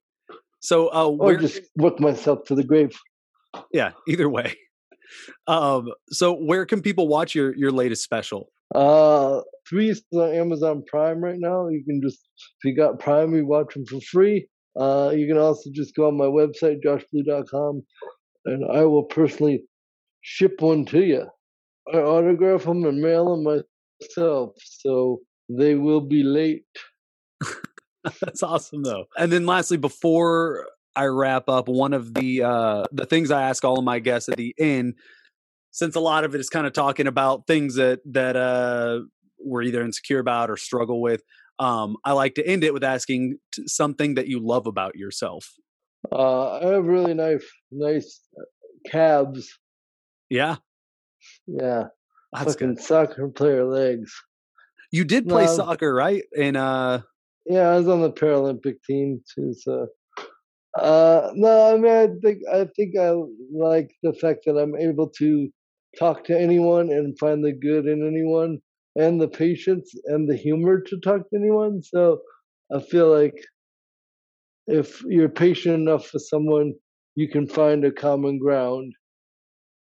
so 0.60 0.88
uh 0.93 1.08
or 1.08 1.38
just 1.38 1.62
work 1.77 1.99
myself 1.99 2.43
to 2.45 2.56
the 2.56 2.63
grave. 2.63 2.97
yeah 3.71 3.91
either 4.08 4.27
way 4.30 4.53
um 5.47 5.88
so 6.10 6.34
where 6.34 6.65
can 6.65 6.82
people 6.82 7.08
watch 7.08 7.36
your 7.36 7.56
your 7.56 7.71
latest 7.71 8.03
special 8.03 8.49
Uh, 8.75 9.41
three 9.69 9.89
is 9.89 10.03
on 10.12 10.34
Amazon 10.34 10.84
Prime 10.88 11.23
right 11.23 11.39
now. 11.39 11.69
You 11.69 11.84
can 11.86 12.01
just, 12.01 12.19
if 12.60 12.65
you 12.65 12.75
got 12.75 12.99
Prime, 12.99 13.34
you 13.34 13.45
watch 13.45 13.73
them 13.73 13.86
for 13.86 14.01
free. 14.01 14.47
Uh, 14.80 15.12
you 15.16 15.28
can 15.28 15.38
also 15.38 15.70
just 15.74 15.96
go 15.96 16.08
on 16.08 16.18
my 16.18 16.26
website, 16.26 16.84
joshblue.com, 16.86 17.82
and 18.46 18.66
I 18.72 18.84
will 18.86 19.04
personally 19.04 19.63
ship 20.22 20.56
one 20.60 20.86
to 20.86 21.04
you. 21.04 21.26
I 21.94 21.98
autograph 21.98 22.66
them 22.66 22.84
and 22.86 23.02
mail 23.02 23.32
them 23.32 23.44
myself, 23.44 24.52
so 24.62 25.20
they 25.50 25.76
will 25.76 26.02
be 26.02 26.24
late. 26.24 26.66
That's 28.22 28.44
awesome 28.44 28.84
though. 28.84 29.06
And 29.18 29.32
then 29.32 29.46
lastly, 29.46 29.78
before 29.78 30.68
I 30.96 31.06
wrap 31.06 31.50
up, 31.50 31.68
one 31.68 31.94
of 31.94 32.13
the 32.13 32.44
uh 32.44 32.84
the 32.92 33.06
things 33.06 33.32
I 33.32 33.44
ask 33.44 33.63
all 33.63 33.80
of 33.80 33.86
my 33.86 34.00
guests 34.00 34.30
at 34.30 34.38
the 34.38 34.54
end, 34.60 34.96
since 35.72 35.96
a 35.96 36.00
lot 36.00 36.24
of 36.24 36.36
it 36.36 36.42
is 36.42 36.50
kind 36.50 36.68
of 36.68 36.74
talking 36.74 37.08
about 37.08 37.48
things 37.48 37.76
that 37.76 38.00
that 38.06 38.36
uh 38.36 39.00
we're 39.40 39.62
either 39.62 39.84
insecure 39.84 40.20
about 40.20 40.50
or 40.50 40.58
struggle 40.58 41.02
with, 41.02 41.22
um, 41.60 41.98
I 42.04 42.13
like 42.13 42.36
to 42.36 42.48
end 42.48 42.63
it 42.63 42.74
with 42.74 42.84
asking 42.84 43.39
t- 43.54 43.67
something 43.67 44.15
that 44.15 44.28
you 44.28 44.39
love 44.39 44.67
about 44.67 44.96
yourself. 44.96 45.54
Uh, 46.12 46.60
I 46.60 46.65
have 46.67 46.86
really 46.86 47.13
nice, 47.13 47.46
nice 47.72 48.22
uh, 48.39 48.43
calves. 48.89 49.50
Yeah, 50.30 50.58
Yeah, 51.48 51.86
that's 52.34 52.54
fucking 52.54 52.76
good. 52.76 52.84
soccer 52.84 53.28
player 53.30 53.65
legs. 53.65 54.13
You 54.91 55.04
did 55.04 55.28
play 55.28 55.46
No. 55.46 55.56
soccer, 55.56 55.93
right? 55.93 56.24
And 56.38 56.56
uh 56.56 57.02
Yeah, 57.46 57.70
I 57.70 57.78
was 57.78 57.88
on 57.88 58.02
the 58.02 58.12
Paralympic 58.12 58.76
team 58.88 59.22
too. 59.34 59.54
So, 59.54 59.88
uh, 60.80 61.32
no, 61.34 61.74
I 61.74 61.78
mean, 61.78 61.91
I 61.91 62.08
think 62.22 62.39
I 62.52 62.65
think 62.76 62.98
I 62.98 63.12
like 63.52 63.91
the 64.04 64.13
fact 64.13 64.41
that 64.46 64.58
I'm 64.58 64.76
able 64.78 65.10
to 65.17 65.50
talk 65.98 66.24
to 66.26 66.39
anyone 66.39 66.89
and 66.91 67.17
find 67.20 67.43
the 67.43 67.52
good 67.54 67.86
in 67.88 68.06
anyone, 68.06 68.62
and 68.98 69.22
the 69.22 69.28
patience 69.28 69.94
and 70.06 70.30
the 70.30 70.36
humor 70.36 70.82
to 70.82 71.00
talk 71.00 71.22
to 71.30 71.36
anyone. 71.36 71.82
So, 71.82 72.20
I 72.74 72.82
feel 72.82 73.10
like 73.10 73.36
if 74.68 75.02
you're 75.06 75.30
patient 75.30 75.76
enough 75.76 76.12
with 76.14 76.24
someone, 76.24 76.74
you 77.16 77.30
can 77.30 77.48
find 77.48 77.86
a 77.86 77.92
common 77.92 78.38
ground 78.38 78.94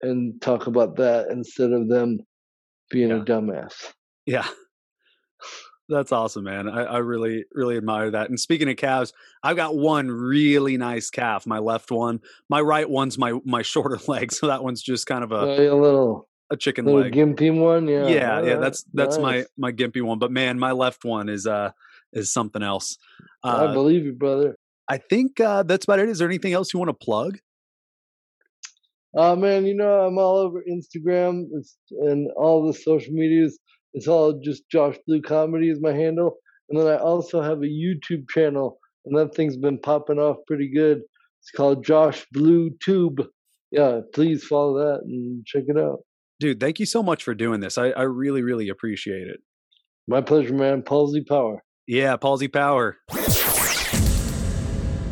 and 0.02 0.39
talk 0.41 0.68
about 0.68 0.98
that 0.98 1.30
instead 1.30 1.72
of 1.72 1.88
them 1.88 2.20
being 2.91 3.10
Yeah. 3.10 3.22
a 3.22 3.26
dumbass. 3.26 3.74
Yeah. 4.26 4.48
That's 5.88 6.12
awesome, 6.12 6.46
man. 6.46 6.68
I, 6.68 6.84
I 6.84 6.98
really, 6.98 7.46
really 7.54 7.78
admire 7.78 8.10
that. 8.12 8.30
And 8.30 8.39
speaking 8.39 8.70
of 8.70 8.76
calves, 8.76 9.13
I've 9.44 9.56
got 9.56 9.76
one 9.78 10.10
really 10.10 10.78
nice 10.78 11.12
calf, 11.12 11.46
my 11.46 11.60
left 11.60 11.91
one. 11.91 12.22
My 12.50 12.60
right 12.60 12.89
one's 12.89 13.18
my 13.20 13.39
my 13.46 13.62
shorter 13.72 14.00
leg, 14.08 14.32
so 14.32 14.48
that 14.48 14.63
one's 14.63 14.82
just 14.82 15.06
kind 15.06 15.24
of 15.24 15.32
a, 15.32 15.70
a 15.70 15.76
little 15.76 16.28
a 16.51 16.58
chicken 16.58 16.86
little 16.86 17.01
leg. 17.01 17.13
gimpy 17.13 17.53
one, 17.55 17.88
yeah. 17.88 18.08
yeah, 18.08 18.13
yeah, 18.13 18.38
alright, 18.38 18.62
that's 18.62 18.84
that's 18.93 19.17
my 19.17 19.38
nice. 19.38 19.47
my 19.58 19.71
gimpy 19.71 20.01
one. 20.01 20.19
But 20.19 20.31
man, 20.31 20.60
my 20.60 20.71
left 20.71 21.03
one 21.03 21.29
is 21.29 21.47
uh 21.47 21.71
is 22.13 22.31
something 22.31 22.63
else. 22.63 22.97
I 23.43 23.65
Uh, 23.65 23.73
believe 23.73 24.05
you, 24.05 24.13
brother. 24.13 24.55
I 24.88 24.97
think 24.97 25.39
uh, 25.39 25.63
that's 25.63 25.86
about 25.86 25.99
it. 25.99 26.10
Is 26.10 26.19
there 26.19 26.27
anything 26.27 26.53
else 26.53 26.73
you 26.73 26.79
want 26.79 26.89
to 26.89 27.05
plug? 27.05 27.39
Uh, 29.17 29.36
man, 29.36 29.65
you 29.65 29.73
know, 29.73 30.05
I'm 30.05 30.17
all 30.17 30.38
over 30.38 30.62
Instagram 30.69 31.45
it's, 31.53 31.77
and 32.01 32.29
all 32.36 32.65
the 32.65 32.73
social 32.73 33.13
medias. 33.13 33.58
It's 33.93 34.08
all 34.08 34.34
just 34.43 34.69
Josh 34.69 34.97
Blue 35.08 35.21
Comedy 35.21 35.69
is 35.69 35.79
my 35.79 35.93
handle. 35.93 36.38
And 36.69 36.79
then 36.79 36.88
I 36.88 36.97
also 36.97 37.41
have 37.41 37.60
a 37.60 37.67
YouTube 37.67 38.29
channel, 38.29 38.77
and 39.05 39.17
that 39.17 39.34
thing's 39.34 39.55
been 39.58 39.77
popping 39.79 40.19
off 40.19 40.38
pretty 40.47 40.67
good. 40.67 41.01
It's 41.41 41.51
called 41.51 41.86
Josh 41.86 42.25
Blue 42.31 42.71
Tube. 42.84 43.25
Yeah, 43.71 44.01
please 44.13 44.43
follow 44.43 44.77
that 44.79 45.03
and 45.05 45.45
check 45.45 45.63
it 45.67 45.77
out. 45.77 45.99
Dude, 46.39 46.60
thank 46.60 46.80
you 46.80 46.86
so 46.86 47.02
much 47.02 47.24
for 47.24 47.34
doing 47.34 47.62
this. 47.62 47.78
I, 47.78 47.89
I 47.91 48.02
really, 48.04 48.41
really 48.41 48.69
appreciate 48.69 49.28
it. 49.28 49.39
My 50.08 50.21
pleasure, 50.21 50.54
man. 50.54 50.84
Palsy 50.84 51.21
Power. 51.21 51.63
Yeah, 51.88 52.17
Palsy 52.17 52.48
Power. 52.48 52.98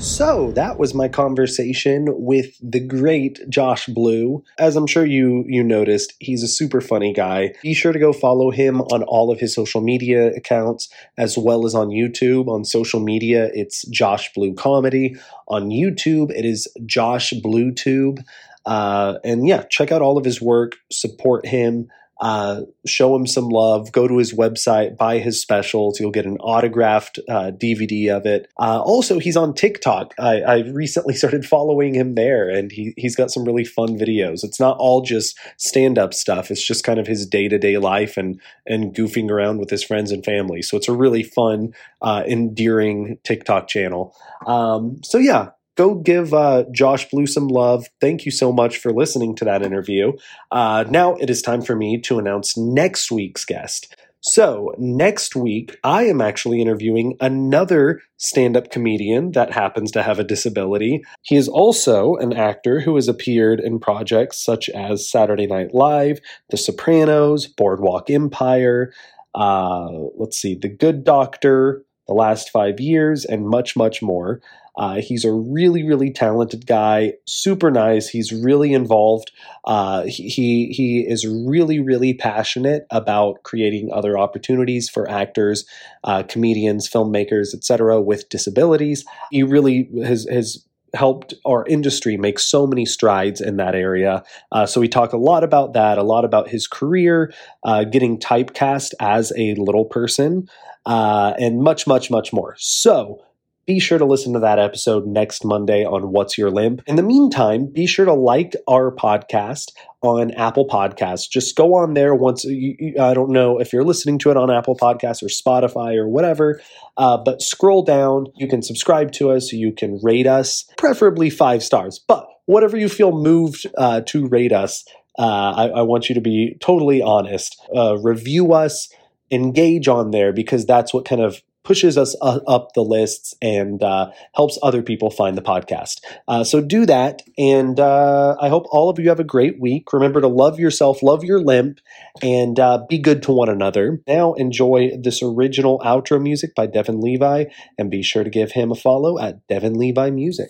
So 0.04 0.52
that 0.52 0.78
was 0.78 0.94
my 0.94 1.08
conversation 1.08 2.08
with 2.10 2.58
the 2.62 2.82
great 2.82 3.40
Josh 3.48 3.88
Blue. 3.88 4.44
As 4.60 4.76
I'm 4.76 4.86
sure 4.86 5.06
you 5.06 5.46
you 5.48 5.64
noticed, 5.64 6.14
he's 6.20 6.44
a 6.44 6.48
super 6.48 6.82
funny 6.82 7.14
guy. 7.14 7.54
Be 7.62 7.74
sure 7.74 7.94
to 7.94 8.00
go 8.00 8.12
follow 8.12 8.52
him 8.52 8.82
on 8.82 9.04
all 9.04 9.32
of 9.32 9.40
his 9.40 9.56
social 9.56 9.80
media 9.80 10.28
accounts 10.36 10.90
as 11.18 11.38
well 11.38 11.66
as 11.66 11.74
on 11.74 11.88
YouTube. 11.88 12.50
On 12.50 12.66
social 12.66 13.00
media, 13.00 13.50
it's 13.54 13.88
Josh 13.88 14.30
Blue 14.34 14.54
Comedy. 14.54 15.16
On 15.48 15.70
YouTube, 15.70 16.32
it 16.32 16.44
is 16.44 16.68
Josh 16.86 17.34
Blue 17.42 17.72
Tube. 17.72 18.20
Uh, 18.66 19.20
and 19.24 19.48
yeah, 19.48 19.64
check 19.64 19.92
out 19.92 20.02
all 20.02 20.18
of 20.18 20.26
his 20.26 20.42
work, 20.42 20.76
support 20.92 21.46
him. 21.46 21.90
Uh, 22.22 22.62
show 22.86 23.14
him 23.14 23.28
some 23.28 23.50
love. 23.50 23.92
Go 23.92 24.08
to 24.08 24.18
his 24.18 24.34
website, 24.34 24.96
buy 24.96 25.18
his 25.18 25.42
specials. 25.42 26.00
You'll 26.00 26.12
get 26.12 26.26
an 26.26 26.38
autographed 26.38 27.20
uh, 27.28 27.52
DVD 27.52 28.16
of 28.16 28.26
it. 28.26 28.50
Uh, 28.58 28.82
also, 28.82 29.20
he's 29.20 29.36
on 29.36 29.54
TikTok. 29.54 30.14
I, 30.18 30.42
I, 30.42 30.58
recently 30.60 31.14
started 31.16 31.46
following 31.46 31.94
him 31.94 32.16
there, 32.16 32.48
and 32.50 32.72
he, 32.72 32.94
he's 32.96 33.18
got 33.18 33.32
some 33.32 33.44
really 33.44 33.66
fun 33.66 33.98
videos. 34.00 34.44
It's 34.44 34.60
not 34.60 34.78
all 34.78 35.02
just 35.02 35.38
stand 35.58 35.98
up 35.98 36.14
stuff, 36.14 36.50
it's 36.50 36.66
just 36.66 36.86
kind 36.86 36.98
of 36.98 37.08
his 37.08 37.26
day 37.26 37.50
to 37.50 37.58
day 37.58 37.78
life 37.78 38.16
and, 38.16 38.40
and 38.66 38.96
goofing 38.96 39.30
around 39.30 39.58
with 39.58 39.70
his 39.70 39.84
friends 39.84 40.10
and 40.12 40.24
family. 40.24 40.62
So 40.62 40.78
it's 40.78 40.88
a 40.88 40.96
really 40.96 41.24
fun, 41.24 41.74
uh, 42.02 42.24
endearing 42.26 43.18
TikTok 43.24 43.68
channel. 43.68 44.16
Um, 44.46 45.02
so, 45.04 45.18
yeah, 45.18 45.50
go 45.76 45.96
give 45.96 46.34
uh, 46.34 46.66
Josh 46.72 47.10
Blue 47.10 47.28
some 47.28 47.48
love. 47.48 47.88
Thank 48.02 48.26
you 48.26 48.32
so 48.32 48.52
much 48.52 48.78
for 48.78 48.92
listening 48.92 49.36
to 49.38 49.46
that 49.46 49.64
interview. 49.64 50.14
Uh, 50.52 50.86
now 50.90 51.16
it 51.16 51.30
is 51.30 51.42
time 51.42 51.62
for 51.62 51.76
me 51.76 52.00
to 52.02 52.20
announce 52.20 52.58
next 52.58 53.12
week's 53.12 53.46
guest. 53.46 53.96
So, 54.26 54.74
next 54.78 55.36
week, 55.36 55.78
I 55.84 56.04
am 56.06 56.22
actually 56.22 56.62
interviewing 56.62 57.18
another 57.20 58.02
stand 58.16 58.56
up 58.56 58.72
comedian 58.72 59.34
that 59.34 59.52
happens 59.52 59.92
to 59.92 60.02
have 60.02 60.18
a 60.18 60.24
disability. 60.24 61.04
He 61.24 61.36
is 61.36 61.50
also 61.50 62.16
an 62.16 62.32
actor 62.32 62.80
who 62.80 62.96
has 62.96 63.10
appeared 63.10 63.60
in 63.60 63.80
projects 63.80 64.42
such 64.42 64.70
as 64.70 65.10
Saturday 65.10 65.46
Night 65.46 65.74
Live, 65.74 66.22
The 66.52 66.58
Sopranos, 66.58 67.48
Boardwalk 67.48 68.10
Empire, 68.10 68.94
uh, 69.36 69.90
let's 70.16 70.38
see, 70.38 70.56
The 70.56 70.70
Good 70.70 71.04
Doctor, 71.04 71.84
The 72.08 72.14
Last 72.14 72.50
Five 72.50 72.80
Years, 72.80 73.26
and 73.26 73.46
much, 73.46 73.76
much 73.76 74.02
more. 74.02 74.40
Uh, 74.78 74.96
he's 74.96 75.24
a 75.24 75.32
really, 75.32 75.84
really 75.84 76.12
talented 76.12 76.66
guy, 76.66 77.14
super 77.26 77.70
nice. 77.70 78.08
He's 78.08 78.32
really 78.32 78.74
involved. 78.74 79.32
Uh, 79.66 80.04
he 80.04 80.74
he 80.76 81.06
is 81.08 81.28
really, 81.28 81.80
really 81.80 82.14
passionate 82.14 82.86
about 82.90 83.44
creating 83.44 83.92
other 83.94 84.18
opportunities 84.18 84.90
for 84.90 85.10
actors, 85.10 85.66
uh, 86.04 86.24
comedians, 86.24 86.90
filmmakers, 86.90 87.54
etc. 87.54 88.02
with 88.02 88.30
disabilities. 88.30 89.06
He 89.32 89.44
really 89.44 89.90
has 90.04 90.28
has 90.30 90.66
helped 90.94 91.34
our 91.46 91.66
industry 91.66 92.18
make 92.18 92.38
so 92.38 92.68
many 92.68 92.86
strides 92.86 93.42
in 93.42 93.58
that 93.58 93.74
area. 93.76 94.24
Uh, 94.52 94.66
so 94.66 94.80
we 94.80 94.88
talk 94.88 95.14
a 95.14 95.18
lot 95.18 95.44
about 95.44 95.74
that, 95.74 95.98
a 95.98 96.04
lot 96.04 96.24
about 96.24 96.50
his 96.50 96.68
career, 96.68 97.34
uh, 97.64 97.84
getting 97.84 98.20
typecast 98.20 98.94
as 99.00 99.34
a 99.36 99.56
little 99.56 99.86
person, 99.86 100.48
uh, 100.86 101.34
and 101.40 101.62
much, 101.62 101.88
much, 101.88 102.12
much 102.12 102.32
more. 102.32 102.56
So 102.60 103.24
be 103.66 103.80
sure 103.80 103.98
to 103.98 104.06
listen 104.06 104.34
to 104.34 104.40
that 104.40 104.60
episode 104.60 105.06
next 105.06 105.46
Monday 105.46 105.86
on 105.86 106.12
What's 106.12 106.38
Your 106.38 106.52
Limp. 106.52 106.82
In 106.86 106.98
the 106.98 107.04
meantime, 107.04 107.68
be 107.68 107.86
sure 107.86 108.06
to 108.06 108.14
like 108.14 108.56
our 108.68 108.92
podcast 108.94 109.72
on 110.02 110.32
Apple 110.32 110.68
Podcasts. 110.68 111.30
Just 111.30 111.56
go 111.56 111.76
on 111.76 111.94
there 111.94 112.14
once. 112.14 112.44
You, 112.44 112.76
you, 112.78 113.02
I 113.02 113.14
don't 113.14 113.30
know 113.30 113.60
if 113.60 113.72
you're 113.72 113.86
listening 113.86 114.20
to 114.20 114.32
it 114.32 114.38
on 114.38 114.52
Apple 114.52 114.76
Podcasts 114.76 115.24
or 115.24 115.28
Spotify 115.28 115.96
or 115.96 116.08
whatever, 116.08 116.62
uh, 116.98 117.18
but 117.18 117.42
scroll 117.42 117.84
down. 117.84 118.28
You 118.36 118.48
can 118.48 118.62
subscribe 118.62 119.14
to 119.14 119.32
us. 119.32 119.54
You 119.54 119.72
can 119.72 120.00
rate 120.04 120.28
us, 120.28 120.66
preferably 120.78 121.30
five 121.30 121.64
stars. 121.64 122.00
But 122.06 122.28
whatever 122.46 122.78
you 122.78 122.90
feel 122.90 123.12
moved 123.14 123.66
uh, 123.78 124.02
to 124.08 124.28
rate 124.28 124.52
us, 124.52 124.84
uh, 125.18 125.52
I, 125.52 125.68
I, 125.68 125.82
want 125.84 126.10
you 126.10 126.16
to 126.16 126.22
be 126.22 126.58
totally 126.60 127.02
honest. 127.02 127.62
Uh, 127.74 127.98
review 128.00 128.54
us, 128.54 128.90
engage 129.30 129.88
on 129.88 130.10
there 130.10 130.34
because 130.34 130.66
that's 130.66 130.92
what 130.92 131.06
kind 131.06 131.22
of 131.22 131.42
pushes 131.64 131.98
us 131.98 132.16
up 132.22 132.74
the 132.74 132.84
lists 132.84 133.34
and 133.42 133.82
uh, 133.82 134.12
helps 134.36 134.60
other 134.62 134.82
people 134.82 135.10
find 135.10 135.38
the 135.38 135.42
podcast. 135.42 136.02
Uh, 136.28 136.44
so 136.44 136.62
do 136.62 136.86
that. 136.86 137.22
And 137.38 137.80
uh, 137.80 138.36
I 138.40 138.50
hope 138.50 138.66
all 138.70 138.90
of 138.90 139.00
you 139.00 139.10
have 139.10 139.20
a 139.20 139.24
great 139.24 139.60
week. 139.60 139.92
Remember 139.94 140.22
to 140.22 140.28
love 140.28 140.60
yourself, 140.60 141.02
love 141.02 141.24
your 141.24 141.40
limp, 141.40 141.80
and 142.22 142.60
uh, 142.60 142.86
be 142.90 142.98
good 142.98 143.24
to 143.24 143.32
one 143.32 143.50
another. 143.50 144.02
Now 144.08 144.34
enjoy 144.34 144.92
this 145.02 145.22
original 145.24 145.80
outro 145.80 146.22
music 146.22 146.56
by 146.56 146.68
Devin 146.68 147.02
Levi, 147.02 147.46
and 147.78 147.90
be 147.90 148.04
sure 148.04 148.24
to 148.24 148.30
give 148.30 148.52
him 148.52 148.72
a 148.72 148.76
follow 148.76 149.20
at 149.20 149.46
Devin 149.48 149.76
Levi 149.76 150.10
Music. 150.10 150.50